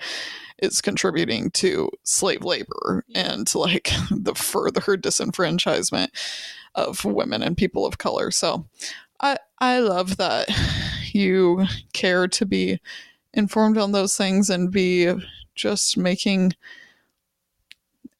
[0.60, 6.08] is contributing to slave labor and like the further disenfranchisement
[6.74, 8.30] of women and people of color.
[8.30, 8.66] So
[9.20, 10.48] i i love that
[11.12, 12.80] you care to be
[13.34, 15.12] informed on those things and be
[15.54, 16.52] just making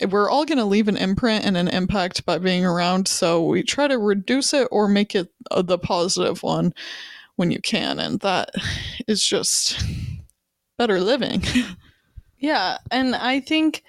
[0.08, 3.08] we're all going to leave an imprint and an impact by being around.
[3.08, 6.72] So we try to reduce it or make it uh, the positive one
[7.36, 7.98] when you can.
[7.98, 8.50] And that
[9.06, 9.82] is just
[10.76, 11.42] better living.
[12.38, 12.78] yeah.
[12.90, 13.82] And I think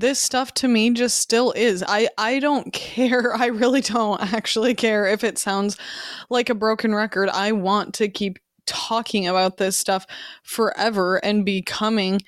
[0.00, 1.84] this stuff to me just still is.
[1.86, 3.34] I I don't care.
[3.34, 5.76] I really don't actually care if it sounds
[6.30, 7.28] like a broken record.
[7.28, 10.06] I want to keep talking about this stuff
[10.42, 12.20] forever and becoming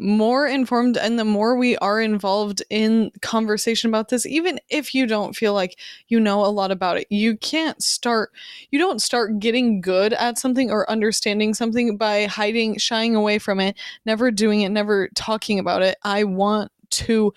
[0.00, 5.06] more informed and the more we are involved in conversation about this even if you
[5.06, 5.78] don't feel like
[6.08, 8.32] you know a lot about it you can't start
[8.70, 13.60] you don't start getting good at something or understanding something by hiding shying away from
[13.60, 13.76] it
[14.06, 17.32] never doing it never talking about it i want to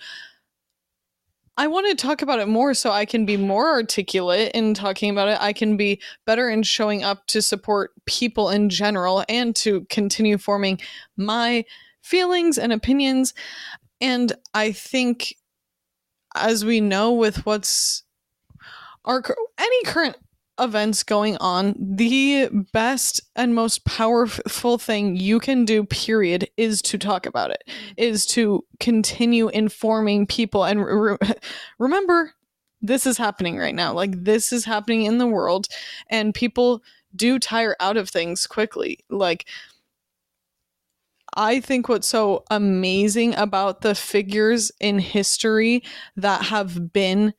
[1.56, 5.08] I want to talk about it more so I can be more articulate in talking
[5.08, 5.38] about it.
[5.40, 10.36] I can be better in showing up to support people in general and to continue
[10.36, 10.80] forming
[11.16, 11.64] my
[12.04, 13.34] feelings and opinions.
[14.00, 15.34] And I think,
[16.34, 18.02] as we know, with what's
[19.04, 19.22] our
[19.58, 20.16] any current
[20.60, 26.98] events going on, the best and most powerful thing you can do, period, is to
[26.98, 27.92] talk about it, mm-hmm.
[27.96, 30.64] is to continue informing people.
[30.64, 31.16] And re-
[31.78, 32.34] remember,
[32.82, 33.94] this is happening right now.
[33.94, 35.68] Like, this is happening in the world,
[36.10, 36.82] and people
[37.16, 38.98] do tire out of things quickly.
[39.08, 39.46] Like,
[41.34, 45.82] I think what's so amazing about the figures in history
[46.16, 47.34] that have been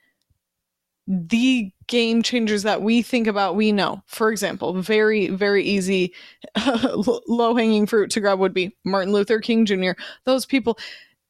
[1.08, 4.02] the game changers that we think about, we know.
[4.08, 6.14] For example, very, very easy,
[7.28, 9.92] low hanging fruit to grab would be Martin Luther King Jr.
[10.26, 10.78] Those people,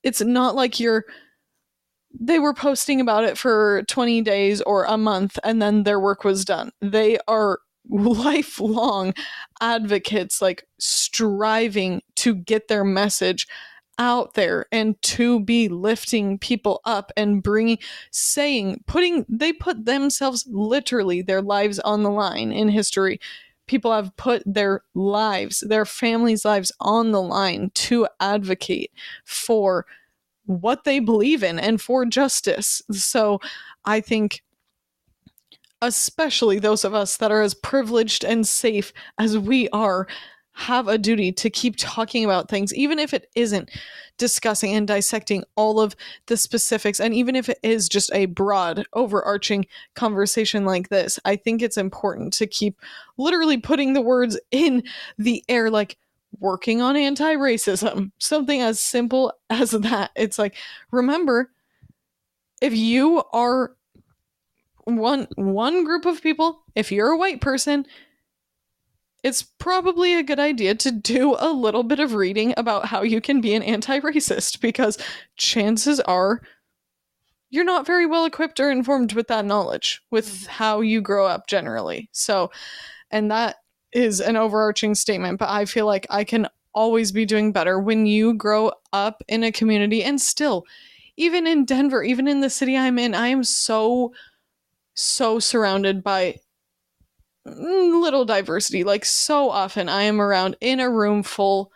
[0.04, 1.06] it's not like you're,
[2.18, 6.24] they were posting about it for 20 days or a month and then their work
[6.24, 6.72] was done.
[6.82, 7.60] They are
[7.90, 9.14] lifelong
[9.62, 13.48] advocates, like striving to get their message
[13.98, 17.78] out there and to be lifting people up and bringing
[18.12, 23.20] saying putting they put themselves literally their lives on the line in history.
[23.68, 28.92] People have put their lives their families lives on the line to advocate
[29.24, 29.86] for
[30.46, 32.82] what they believe in and for justice.
[32.92, 33.40] So
[33.86, 34.42] i think
[35.82, 40.08] especially those of us that are as privileged and safe as we are
[40.56, 43.70] have a duty to keep talking about things, even if it isn't
[44.18, 45.96] discussing and dissecting all of
[46.28, 47.02] the specifics.
[47.02, 49.66] And even if it is just a broad, overarching
[49.96, 52.80] conversation like this, I think it's important to keep
[53.18, 54.84] literally putting the words in
[55.18, 55.98] the air, like
[56.40, 60.12] working on anti racism, something as simple as that.
[60.16, 60.56] It's like,
[60.90, 61.52] remember,
[62.62, 63.76] if you are
[64.86, 67.86] one one group of people if you're a white person
[69.24, 73.20] it's probably a good idea to do a little bit of reading about how you
[73.20, 75.00] can be an anti racist because
[75.36, 76.42] chances are
[77.50, 80.48] you're not very well equipped or informed with that knowledge, with mm.
[80.48, 82.10] how you grow up generally.
[82.12, 82.52] So,
[83.12, 83.58] and that
[83.94, 88.06] is an overarching statement, but I feel like I can always be doing better when
[88.06, 90.66] you grow up in a community and still,
[91.18, 94.14] even in Denver, even in the city I'm in, I am so,
[94.96, 96.40] so surrounded by
[97.48, 98.84] Mm, little diversity.
[98.84, 101.72] Like so often I am around in a room full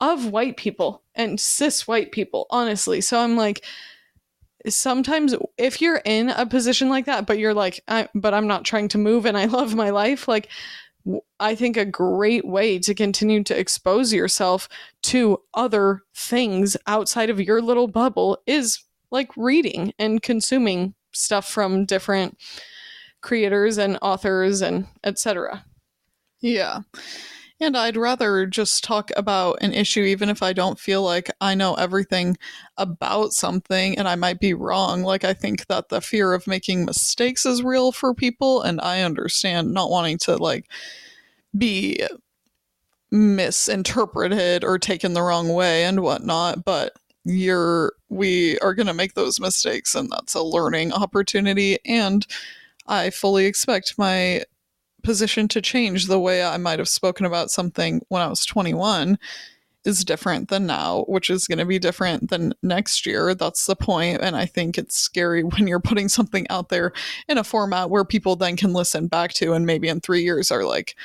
[0.00, 3.00] of white people and cis white people, honestly.
[3.00, 3.64] So I'm like
[4.68, 8.64] sometimes if you're in a position like that but you're like I, but I'm not
[8.64, 10.48] trying to move and I love my life, like
[11.38, 14.68] I think a great way to continue to expose yourself
[15.04, 18.82] to other things outside of your little bubble is
[19.12, 22.38] like reading and consuming stuff from different
[23.22, 25.64] creators and authors and etc.
[26.40, 26.80] Yeah.
[27.58, 31.54] And I'd rather just talk about an issue, even if I don't feel like I
[31.54, 32.36] know everything
[32.76, 35.02] about something and I might be wrong.
[35.02, 39.00] Like, I think that the fear of making mistakes is real for people, and I
[39.00, 40.70] understand not wanting to, like,
[41.56, 42.06] be
[43.10, 46.62] misinterpreted or taken the wrong way and whatnot.
[46.62, 46.92] But
[47.26, 51.78] you're, we are going to make those mistakes, and that's a learning opportunity.
[51.84, 52.26] And
[52.86, 54.44] I fully expect my
[55.02, 56.06] position to change.
[56.06, 59.18] The way I might have spoken about something when I was 21
[59.84, 63.34] is different than now, which is going to be different than next year.
[63.34, 64.20] That's the point.
[64.20, 66.92] And I think it's scary when you're putting something out there
[67.28, 70.50] in a format where people then can listen back to and maybe in three years
[70.50, 70.96] are like,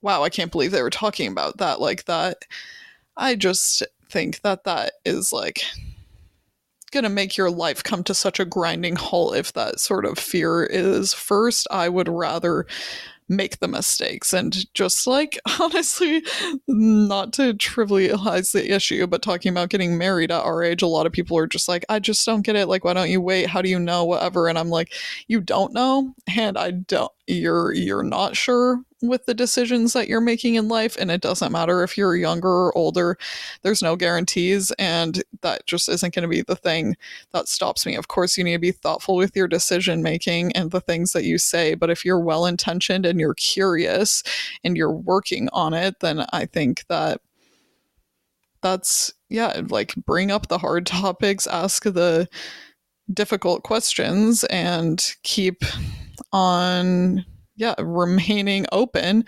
[0.00, 2.44] wow, I can't believe they were talking about that like that.
[3.16, 5.62] I just think that that is like
[6.92, 10.18] going to make your life come to such a grinding halt if that sort of
[10.18, 11.12] fear is.
[11.12, 11.66] First.
[11.70, 12.66] I would rather
[13.28, 16.22] make the mistakes and just like honestly
[16.68, 21.06] not to trivialize the issue but talking about getting married at our age a lot
[21.06, 22.66] of people are just like i just don't get it.
[22.66, 23.46] Like why don't you wait?
[23.46, 24.04] How do you know?
[24.04, 24.48] Whatever.
[24.48, 24.92] And i'm like
[25.28, 26.14] you don't know?
[26.36, 30.96] And i don't you're you're not sure with the decisions that you're making in life
[30.96, 33.18] and it doesn't matter if you're younger or older
[33.62, 36.94] there's no guarantees and that just isn't going to be the thing
[37.32, 37.96] that stops me.
[37.96, 41.24] Of course you need to be thoughtful with your decision making and the things that
[41.24, 44.22] you say but if you're well intentioned and you're curious
[44.62, 47.20] and you're working on it then i think that
[48.62, 52.28] that's yeah like bring up the hard topics ask the
[53.12, 55.62] difficult questions and keep
[56.32, 57.24] on
[57.56, 59.24] yeah remaining open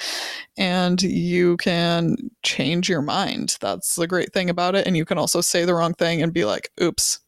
[0.56, 5.18] and you can change your mind that's the great thing about it and you can
[5.18, 7.20] also say the wrong thing and be like oops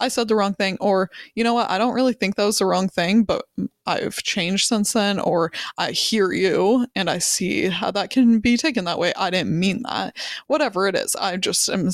[0.00, 2.58] I said the wrong thing, or you know what, I don't really think that was
[2.58, 3.44] the wrong thing, but
[3.86, 8.56] I've changed since then, or I hear you and I see how that can be
[8.56, 9.12] taken that way.
[9.16, 10.16] I didn't mean that.
[10.46, 11.90] Whatever it is, I just am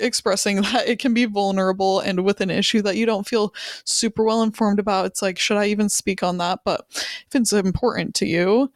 [0.00, 3.54] expressing that it can be vulnerable and with an issue that you don't feel
[3.84, 5.06] super well informed about.
[5.06, 6.60] It's like, should I even speak on that?
[6.64, 8.72] But if it's important to you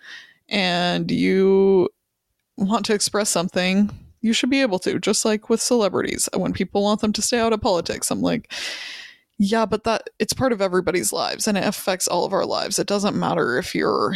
[0.49, 1.89] and you
[2.57, 3.91] want to express something,
[4.21, 6.29] you should be able to, just like with celebrities.
[6.35, 8.53] When people want them to stay out of politics, I'm like,
[9.39, 12.79] yeah, but that it's part of everybody's lives and it affects all of our lives.
[12.79, 14.15] It doesn't matter if you're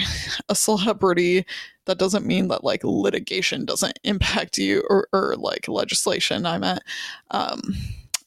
[0.48, 1.46] a celebrity.
[1.86, 6.82] That doesn't mean that like litigation doesn't impact you or, or like legislation, I meant.
[7.30, 7.62] Um,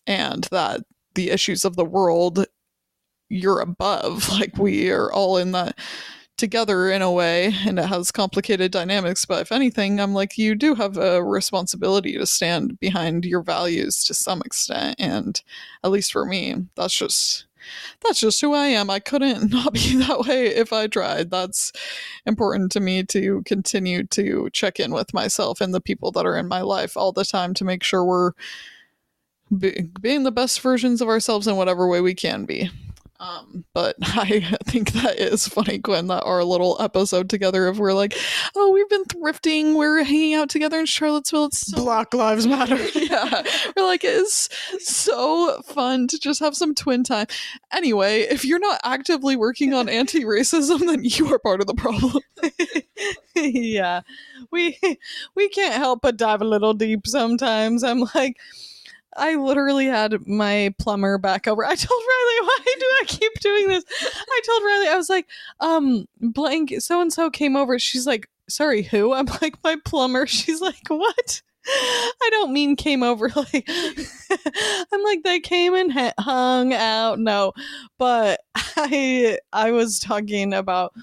[0.08, 0.82] and that
[1.16, 2.46] the issues of the world
[3.30, 4.30] you're above.
[4.40, 5.78] Like we are all in that
[6.38, 10.54] together in a way and it has complicated dynamics but if anything i'm like you
[10.54, 15.42] do have a responsibility to stand behind your values to some extent and
[15.84, 17.46] at least for me that's just
[18.02, 18.90] that's just who i am.
[18.90, 21.32] I couldn't not be that way if i tried.
[21.32, 21.72] That's
[22.26, 26.38] important to me to continue to check in with myself and the people that are
[26.38, 28.32] in my life all the time to make sure we're
[29.58, 32.70] be- being the best versions of ourselves in whatever way we can be
[33.26, 37.94] um, but I think that is funny, Quinn, that our little episode together of we're
[37.94, 38.16] like,
[38.56, 41.46] oh, we've been thrifting, we're hanging out together in Charlottesville.
[41.46, 42.78] It's so Black Lives Matter.
[43.00, 43.44] yeah.
[43.76, 44.50] We're like, it's
[44.80, 47.28] so fun to just have some twin time.
[47.72, 51.74] Anyway, if you're not actively working on anti racism, then you are part of the
[51.74, 52.22] problem.
[53.36, 54.02] yeah.
[54.52, 54.78] We
[55.36, 57.84] we can't help but dive a little deep sometimes.
[57.84, 58.38] I'm like
[59.16, 61.64] I literally had my plumber back over.
[61.66, 63.84] I told Riley, why do I keep doing this?
[64.02, 65.28] I told Riley, I was like,
[65.60, 67.80] um, blank, so and so came over.
[67.80, 69.14] She's like, sorry, who?
[69.14, 70.28] I'm like, my plumber.
[70.28, 71.42] She's like, what?
[71.68, 77.54] I don't mean came over like I'm like they came and ha- hung out no
[77.98, 80.94] but I I was talking about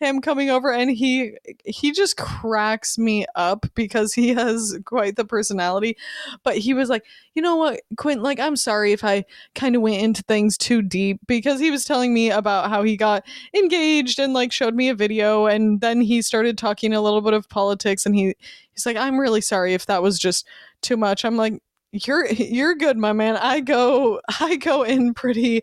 [0.00, 5.24] him coming over and he he just cracks me up because he has quite the
[5.24, 5.96] personality.
[6.42, 9.24] But he was like you know what Quinn like i'm sorry if i
[9.54, 12.96] kind of went into things too deep because he was telling me about how he
[12.96, 13.24] got
[13.54, 17.32] engaged and like showed me a video and then he started talking a little bit
[17.32, 18.34] of politics and he
[18.72, 20.46] he's like i'm really sorry if that was just
[20.82, 21.24] too much.
[21.24, 23.36] I'm like you're you're good my man.
[23.36, 25.62] I go i go in pretty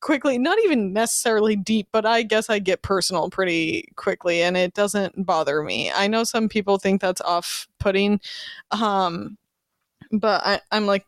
[0.00, 4.74] quickly not even necessarily deep but i guess i get personal pretty quickly and it
[4.74, 5.90] doesn't bother me.
[5.90, 8.20] I know some people think that's off-putting
[8.70, 9.36] um
[10.12, 11.04] but I, i'm like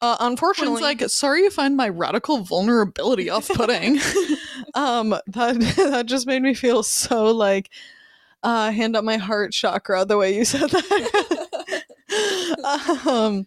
[0.00, 3.98] uh, unfortunately like, sorry you find my radical vulnerability off putting.
[4.74, 5.58] um that
[5.90, 7.70] that just made me feel so like
[8.42, 11.38] uh hand up my heart chakra the way you said that
[13.06, 13.46] um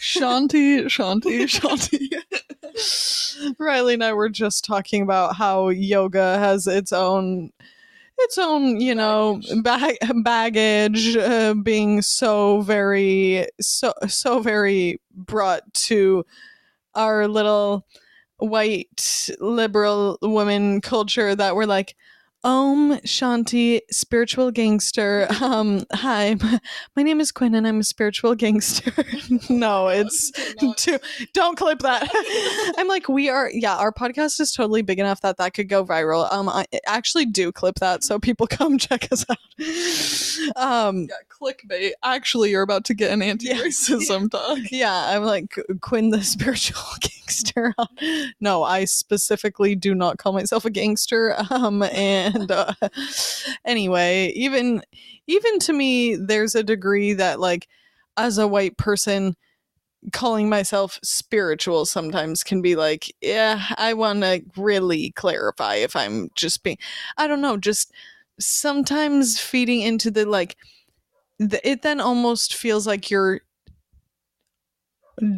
[0.00, 3.54] Shanti, Shanti, Shanti.
[3.58, 7.50] Riley and I were just talking about how yoga has its own
[8.20, 16.24] its own, you know, bag- baggage uh, being so very so so very brought to
[16.94, 17.86] our little
[18.38, 21.96] white liberal woman culture that we're like
[22.44, 25.26] Om Shanti, spiritual gangster.
[25.48, 26.36] Um, hi,
[26.96, 28.92] my name is Quinn, and I'm a spiritual gangster.
[29.48, 30.30] no, it's
[30.76, 30.98] too.
[31.32, 32.06] Don't clip that.
[32.76, 33.50] I'm like, we are.
[33.50, 36.30] Yeah, our podcast is totally big enough that that could go viral.
[36.30, 39.38] Um, I actually do clip that, so people come check us out.
[40.62, 41.92] Um, yeah, clickbait.
[42.04, 44.58] Actually, you're about to get an anti-racism talk.
[44.70, 47.74] yeah, I'm like Quinn, the spiritual gangster.
[48.40, 51.36] no, I specifically do not call myself a gangster.
[51.50, 52.72] Um, and uh,
[53.64, 54.82] anyway, even
[55.26, 57.68] even to me, there's a degree that like
[58.16, 59.36] as a white person
[60.12, 66.30] calling myself spiritual sometimes can be like yeah i want to really clarify if i'm
[66.36, 66.78] just being
[67.16, 67.92] i don't know just
[68.38, 70.56] sometimes feeding into the like
[71.40, 73.40] the, it then almost feels like you're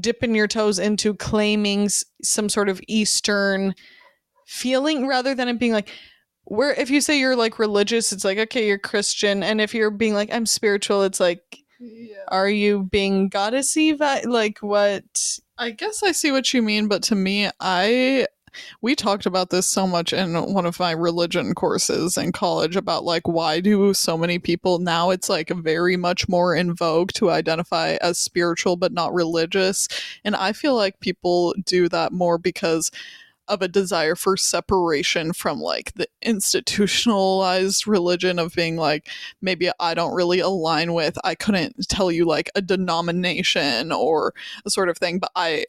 [0.01, 1.89] dipping your toes into claiming
[2.23, 3.75] some sort of eastern
[4.47, 5.91] feeling rather than it being like
[6.51, 9.91] where if you say you're like religious it's like okay you're christian and if you're
[9.91, 12.17] being like i'm spiritual it's like Yeah.
[12.29, 15.05] are you being goddessy like what
[15.61, 18.27] I guess I see what you mean, but to me, I
[18.81, 23.05] we talked about this so much in one of my religion courses in college about
[23.05, 27.31] like why do so many people now it's like very much more in vogue to
[27.31, 29.87] identify as spiritual but not religious
[30.25, 32.91] and I feel like people do that more because
[33.51, 39.09] of a desire for separation from like the institutionalized religion of being like
[39.43, 44.33] maybe I don't really align with I couldn't tell you like a denomination or
[44.65, 45.67] a sort of thing but I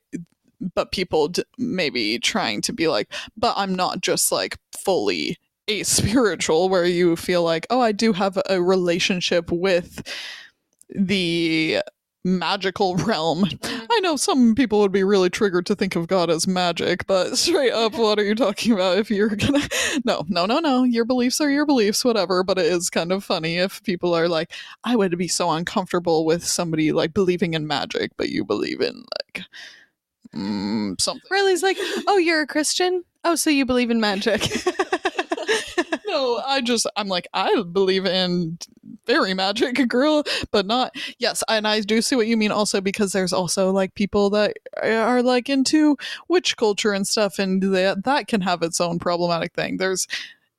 [0.76, 5.84] but people d- maybe trying to be like, but I'm not just like fully a
[5.84, 10.08] spiritual where you feel like, oh, I do have a relationship with
[10.90, 11.82] the
[12.24, 13.46] magical realm.
[13.64, 17.38] I know some people would be really triggered to think of God as magic, but
[17.38, 19.62] straight up, what are you talking about if you're gonna.
[20.06, 20.84] No, no, no, no.
[20.84, 24.28] Your beliefs are your beliefs, whatever, but it is kind of funny if people are
[24.28, 24.52] like,
[24.84, 29.04] I would be so uncomfortable with somebody like believing in magic, but you believe in
[29.28, 29.46] like.
[30.34, 31.28] Mm, something.
[31.30, 33.04] Riley's like, oh, you're a Christian?
[33.24, 34.42] Oh, so you believe in magic.
[36.12, 38.58] no, I just I'm like I believe in
[39.06, 43.14] fairy magic, girl, but not yes, and I do see what you mean also because
[43.14, 45.98] there's also like people that are like into
[46.28, 49.78] witch culture and stuff, and that that can have its own problematic thing.
[49.78, 50.08] There's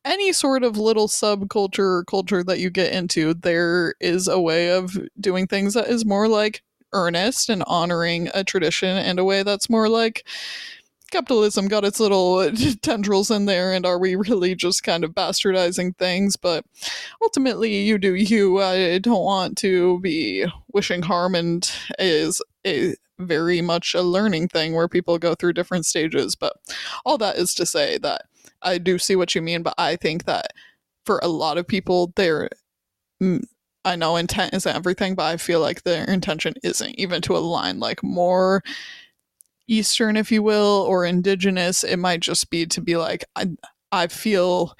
[0.04, 4.70] any sort of little subculture or culture that you get into, there is a way
[4.70, 9.42] of doing things that is more like earnest and honoring a tradition and a way
[9.42, 10.26] that's more like
[11.12, 12.50] capitalism got its little
[12.82, 16.36] tendrils in there and are we really just kind of bastardizing things?
[16.36, 16.64] But
[17.22, 18.60] ultimately you do you.
[18.60, 24.74] I don't want to be wishing harm and is a very much a learning thing
[24.74, 26.34] where people go through different stages.
[26.34, 26.54] But
[27.04, 28.22] all that is to say that
[28.64, 30.52] i do see what you mean but i think that
[31.04, 32.48] for a lot of people they're
[33.22, 33.42] mm,
[33.84, 37.80] I know intent isn't everything, but I feel like their intention isn't even to align
[37.80, 38.62] like more
[39.72, 41.82] Eastern, if you will, or indigenous.
[41.82, 43.50] It might just be to be like, I,
[43.90, 44.76] I feel,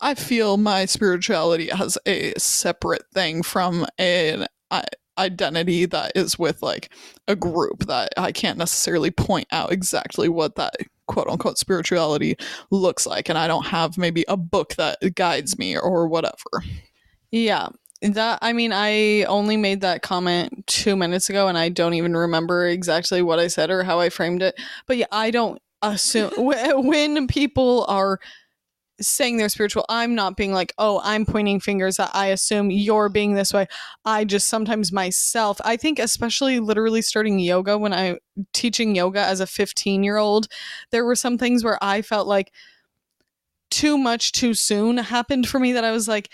[0.00, 4.46] I feel my spirituality as a separate thing from an
[5.18, 6.92] identity that is with like
[7.28, 10.74] a group that I can't necessarily point out exactly what that
[11.06, 12.36] quote unquote spirituality
[12.70, 16.64] looks like, and I don't have maybe a book that guides me or whatever.
[17.30, 17.68] Yeah,
[18.02, 22.16] that I mean, I only made that comment two minutes ago, and I don't even
[22.16, 24.54] remember exactly what I said or how I framed it.
[24.86, 28.18] But yeah, I don't assume when people are
[29.00, 33.08] saying they're spiritual, I'm not being like, oh, I'm pointing fingers that I assume you're
[33.08, 33.66] being this way.
[34.04, 38.18] I just sometimes myself, I think, especially literally starting yoga when I
[38.52, 40.48] teaching yoga as a 15 year old,
[40.90, 42.52] there were some things where I felt like
[43.70, 46.30] too much too soon happened for me that I was like,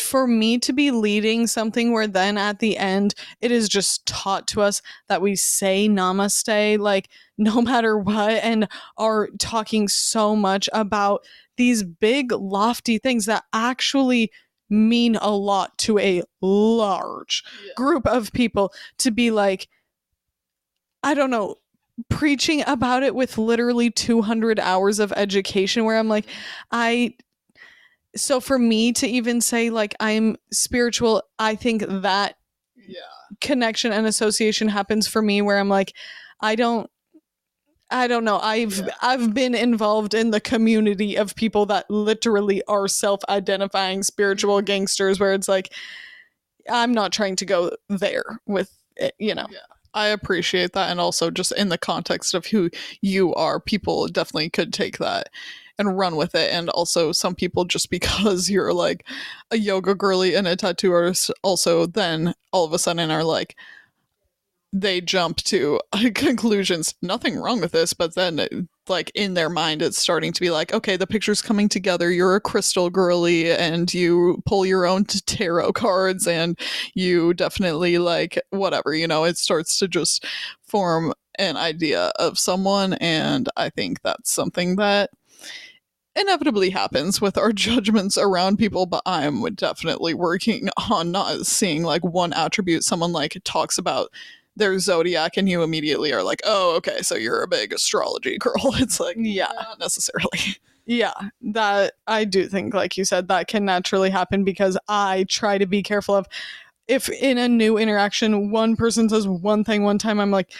[0.00, 4.46] for me to be leading something where then at the end it is just taught
[4.46, 10.68] to us that we say namaste like no matter what and are talking so much
[10.72, 11.24] about
[11.56, 14.30] these big lofty things that actually
[14.68, 17.72] mean a lot to a large yeah.
[17.76, 19.68] group of people to be like
[21.02, 21.56] i don't know
[22.08, 26.26] preaching about it with literally 200 hours of education where i'm like
[26.72, 27.14] i
[28.16, 32.36] so for me to even say like I'm spiritual, I think that
[32.76, 33.00] yeah.
[33.40, 35.92] connection and association happens for me where I'm like,
[36.40, 36.90] I don't
[37.88, 38.38] I don't know.
[38.40, 38.88] I've yeah.
[39.00, 44.64] I've been involved in the community of people that literally are self-identifying spiritual mm-hmm.
[44.64, 45.72] gangsters where it's like
[46.68, 49.46] I'm not trying to go there with it, you know.
[49.50, 49.58] Yeah.
[49.94, 54.50] I appreciate that and also just in the context of who you are, people definitely
[54.50, 55.30] could take that
[55.78, 56.52] and run with it.
[56.52, 59.06] And also, some people just because you're like
[59.50, 63.56] a yoga girly and a tattoo artist, also then all of a sudden are like,
[64.72, 66.94] they jump to uh, conclusions.
[67.02, 68.46] Nothing wrong with this, but then uh,
[68.88, 72.36] like in their mind it's starting to be like okay the picture's coming together you're
[72.36, 76.58] a crystal girly and you pull your own tarot cards and
[76.94, 80.24] you definitely like whatever you know it starts to just
[80.66, 85.10] form an idea of someone and i think that's something that
[86.16, 92.04] inevitably happens with our judgments around people, but I'm definitely working on not seeing like
[92.04, 94.10] one attribute someone like talks about
[94.56, 98.74] their zodiac and you immediately are like, oh, okay, so you're a big astrology girl.
[98.76, 100.56] It's like, yeah, not necessarily.
[100.86, 105.58] Yeah, that I do think, like you said, that can naturally happen because I try
[105.58, 106.26] to be careful of
[106.86, 110.52] if in a new interaction one person says one thing one time, I'm like,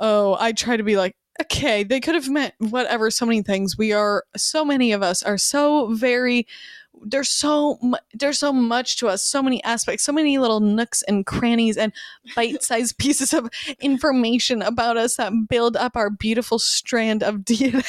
[0.00, 3.76] oh, I try to be like, okay, they could have meant whatever, so many things.
[3.76, 6.46] We are, so many of us are so very,
[7.02, 7.78] there's so
[8.14, 11.92] there's so much to us so many aspects so many little nooks and crannies and
[12.34, 13.50] bite-sized pieces of
[13.80, 17.84] information about us that build up our beautiful strand of dna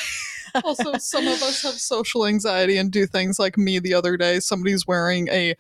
[0.65, 4.40] also some of us have social anxiety and do things like me the other day
[4.40, 5.56] somebody's wearing a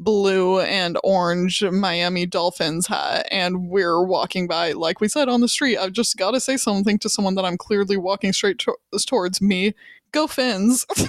[0.00, 5.48] blue and orange Miami Dolphins hat and we're walking by like we said on the
[5.48, 5.76] street.
[5.78, 9.40] I've just got to say something to someone that I'm clearly walking straight to- towards
[9.40, 9.74] me.
[10.10, 11.06] Go fins I'm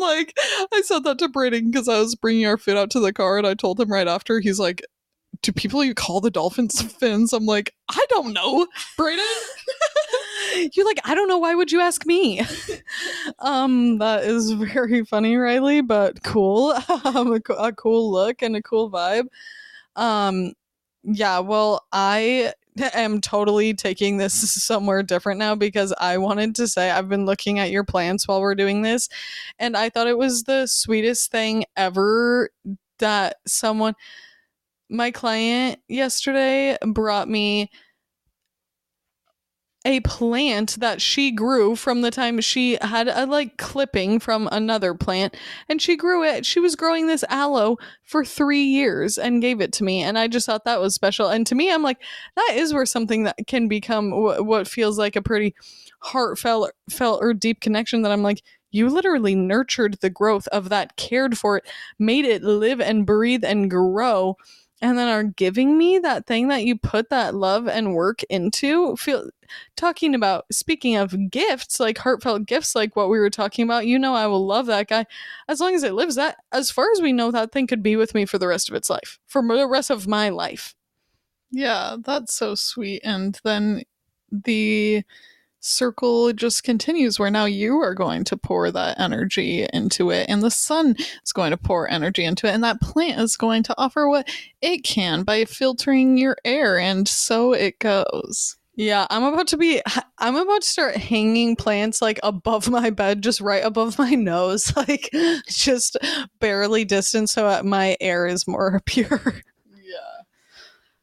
[0.00, 0.34] like
[0.72, 3.38] I said that to Braden because I was bringing our food out to the car
[3.38, 4.82] and I told him right after he's like
[5.46, 7.32] do people you call the dolphins fins?
[7.32, 8.66] I'm like, I don't know,
[8.98, 9.24] Brayden.
[10.74, 11.38] You're like, I don't know.
[11.38, 12.42] Why would you ask me?
[13.38, 16.74] um, that is very funny, Riley, but cool.
[17.04, 19.26] um, a, a cool look and a cool vibe.
[19.94, 20.52] Um,
[21.04, 21.38] yeah.
[21.38, 22.52] Well, I
[22.92, 27.60] am totally taking this somewhere different now because I wanted to say I've been looking
[27.60, 29.08] at your plants while we're doing this,
[29.60, 32.50] and I thought it was the sweetest thing ever
[32.98, 33.94] that someone
[34.88, 37.70] my client yesterday brought me
[39.86, 44.94] a plant that she grew from the time she had a like clipping from another
[44.94, 45.36] plant
[45.68, 46.44] and she grew it.
[46.44, 50.26] She was growing this aloe for 3 years and gave it to me and I
[50.26, 51.28] just thought that was special.
[51.28, 52.02] And to me I'm like
[52.34, 55.54] that is where something that can become wh- what feels like a pretty
[56.00, 58.42] heartfelt felt or deep connection that I'm like
[58.72, 61.64] you literally nurtured the growth of that cared for it
[61.98, 64.36] made it live and breathe and grow
[64.82, 68.94] and then are giving me that thing that you put that love and work into
[68.96, 69.28] feel
[69.76, 73.98] talking about speaking of gifts like heartfelt gifts like what we were talking about you
[73.98, 75.06] know i will love that guy
[75.48, 77.96] as long as it lives that as far as we know that thing could be
[77.96, 80.74] with me for the rest of its life for the rest of my life
[81.50, 83.02] Yeah, that's so sweet.
[83.04, 83.82] And then
[84.30, 85.04] the
[85.66, 90.42] circle just continues where now you are going to pour that energy into it, and
[90.42, 90.94] the sun
[91.24, 94.28] is going to pour energy into it, and that plant is going to offer what
[94.62, 98.56] it can by filtering your air, and so it goes.
[98.76, 99.80] yeah i'm about to be
[100.18, 104.74] i'm about to start hanging plants like above my bed just right above my nose
[104.88, 105.10] like
[105.48, 105.96] just
[106.40, 109.42] barely distant so my air is more pure
[109.74, 110.22] Yeah.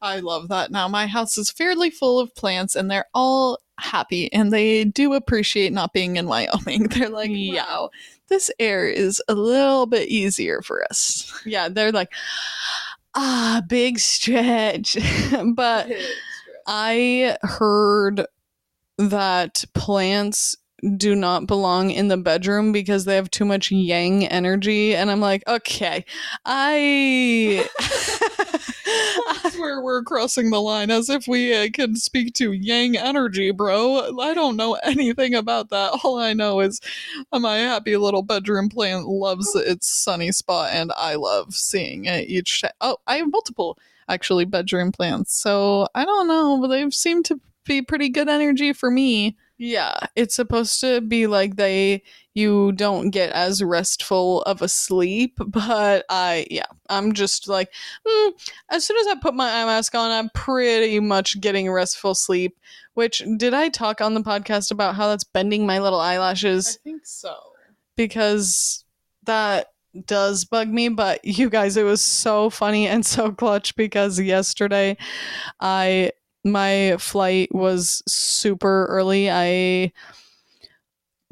[0.00, 0.70] I love that.
[0.70, 5.14] Now, my house is fairly full of plants and they're all happy and they do
[5.14, 6.84] appreciate not being in Wyoming.
[6.88, 7.64] They're like, Yeah.
[7.64, 7.90] wow,
[8.28, 11.30] this air is a little bit easier for us.
[11.44, 12.10] yeah they're like
[13.14, 14.96] ah big stretch
[15.54, 15.88] but
[16.66, 18.26] I heard
[18.96, 20.56] that plants
[20.96, 25.20] do not belong in the bedroom because they have too much yang energy and I'm
[25.20, 26.04] like, okay.
[26.44, 27.68] I
[29.42, 33.50] That's where we're crossing the line as if we uh, can speak to yang energy,
[33.50, 34.18] bro.
[34.20, 36.00] I don't know anything about that.
[36.04, 36.80] All I know is
[37.32, 42.28] uh, my happy little bedroom plant loves its sunny spot, and I love seeing it
[42.28, 42.60] each.
[42.62, 42.70] day.
[42.80, 43.78] Oh, I have multiple
[44.08, 48.72] actually bedroom plants, so I don't know, but they seem to be pretty good energy
[48.72, 49.36] for me.
[49.58, 52.02] Yeah, it's supposed to be like they
[52.34, 57.72] you don't get as restful of a sleep, but I yeah, I'm just like
[58.06, 58.32] mm,
[58.70, 62.58] as soon as I put my eye mask on, I'm pretty much getting restful sleep.
[62.94, 66.78] Which did I talk on the podcast about how that's bending my little eyelashes?
[66.80, 67.34] I think so.
[67.96, 68.84] because
[69.24, 69.68] that
[70.06, 74.96] does bug me but you guys it was so funny and so clutch because yesterday
[75.60, 76.10] i
[76.44, 79.30] my flight was super early.
[79.30, 79.92] I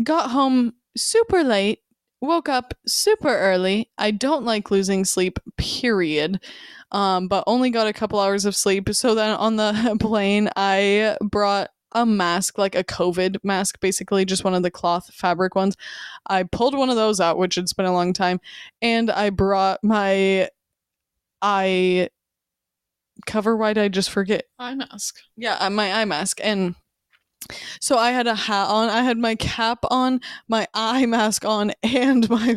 [0.02, 1.80] got home super late
[2.22, 3.90] woke up super early.
[3.98, 6.40] I don't like losing sleep period.
[6.92, 8.94] Um, but only got a couple hours of sleep.
[8.94, 14.44] So then on the plane i brought a mask like a covid mask basically just
[14.44, 15.76] one of the cloth fabric ones.
[16.26, 18.40] I pulled one of those out, which it's been a long time,
[18.80, 20.48] and I brought my
[21.42, 22.08] eye
[23.26, 23.56] cover.
[23.56, 24.44] Why did I just forget?
[24.58, 25.18] Eye mask.
[25.36, 26.40] Yeah, uh, my eye mask.
[26.42, 26.74] And
[27.80, 31.72] so I had a hat on, I had my cap on, my eye mask on,
[31.82, 32.56] and my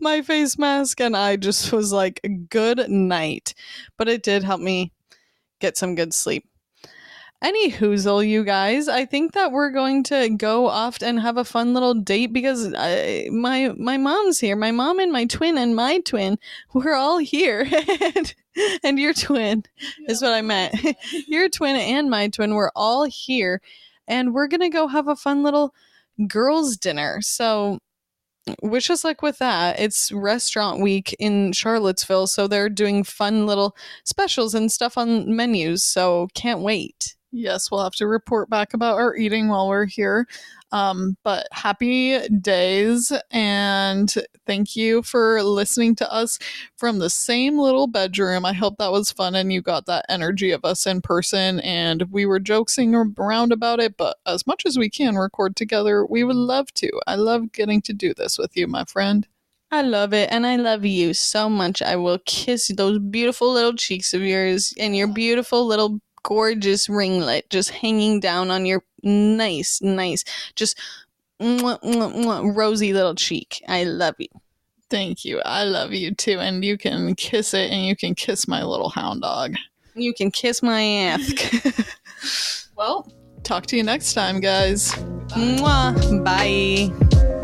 [0.00, 3.54] my face mask, and I just was like, "Good night."
[3.96, 4.92] But it did help me
[5.60, 6.48] get some good sleep.
[7.40, 8.88] Any hoozle, you guys.
[8.88, 12.74] I think that we're going to go off and have a fun little date because
[12.76, 14.56] I, my my mom's here.
[14.56, 16.38] My mom and my twin and my twin.
[16.74, 17.64] We're all here,
[18.16, 18.34] and,
[18.82, 19.62] and your twin
[20.08, 20.74] is what I meant.
[21.28, 22.54] your twin and my twin.
[22.54, 23.60] We're all here,
[24.08, 25.72] and we're gonna go have a fun little
[26.26, 27.20] girls' dinner.
[27.22, 27.78] So
[28.62, 29.78] wish us luck with that.
[29.78, 35.84] It's restaurant week in Charlottesville, so they're doing fun little specials and stuff on menus.
[35.84, 37.14] So can't wait.
[37.30, 40.26] Yes, we'll have to report back about our eating while we're here.
[40.72, 44.12] Um, but happy days and
[44.46, 46.38] thank you for listening to us
[46.76, 48.44] from the same little bedroom.
[48.44, 52.04] I hope that was fun and you got that energy of us in person and
[52.10, 56.24] we were joking around about it, but as much as we can record together, we
[56.24, 56.90] would love to.
[57.06, 59.26] I love getting to do this with you, my friend.
[59.70, 61.82] I love it, and I love you so much.
[61.82, 67.48] I will kiss those beautiful little cheeks of yours and your beautiful little gorgeous ringlet
[67.48, 70.24] just hanging down on your nice, nice,
[70.54, 70.78] just
[71.40, 73.64] mwah, mwah, mwah, rosy little cheek.
[73.66, 74.28] I love you.
[74.90, 75.40] Thank you.
[75.46, 76.38] I love you too.
[76.38, 79.54] And you can kiss it and you can kiss my little hound dog.
[79.94, 81.94] You can kiss my ass.
[82.78, 83.10] Well,
[83.42, 84.92] talk to you next time, guys.
[85.34, 86.24] Mwah.
[86.24, 87.37] Bye.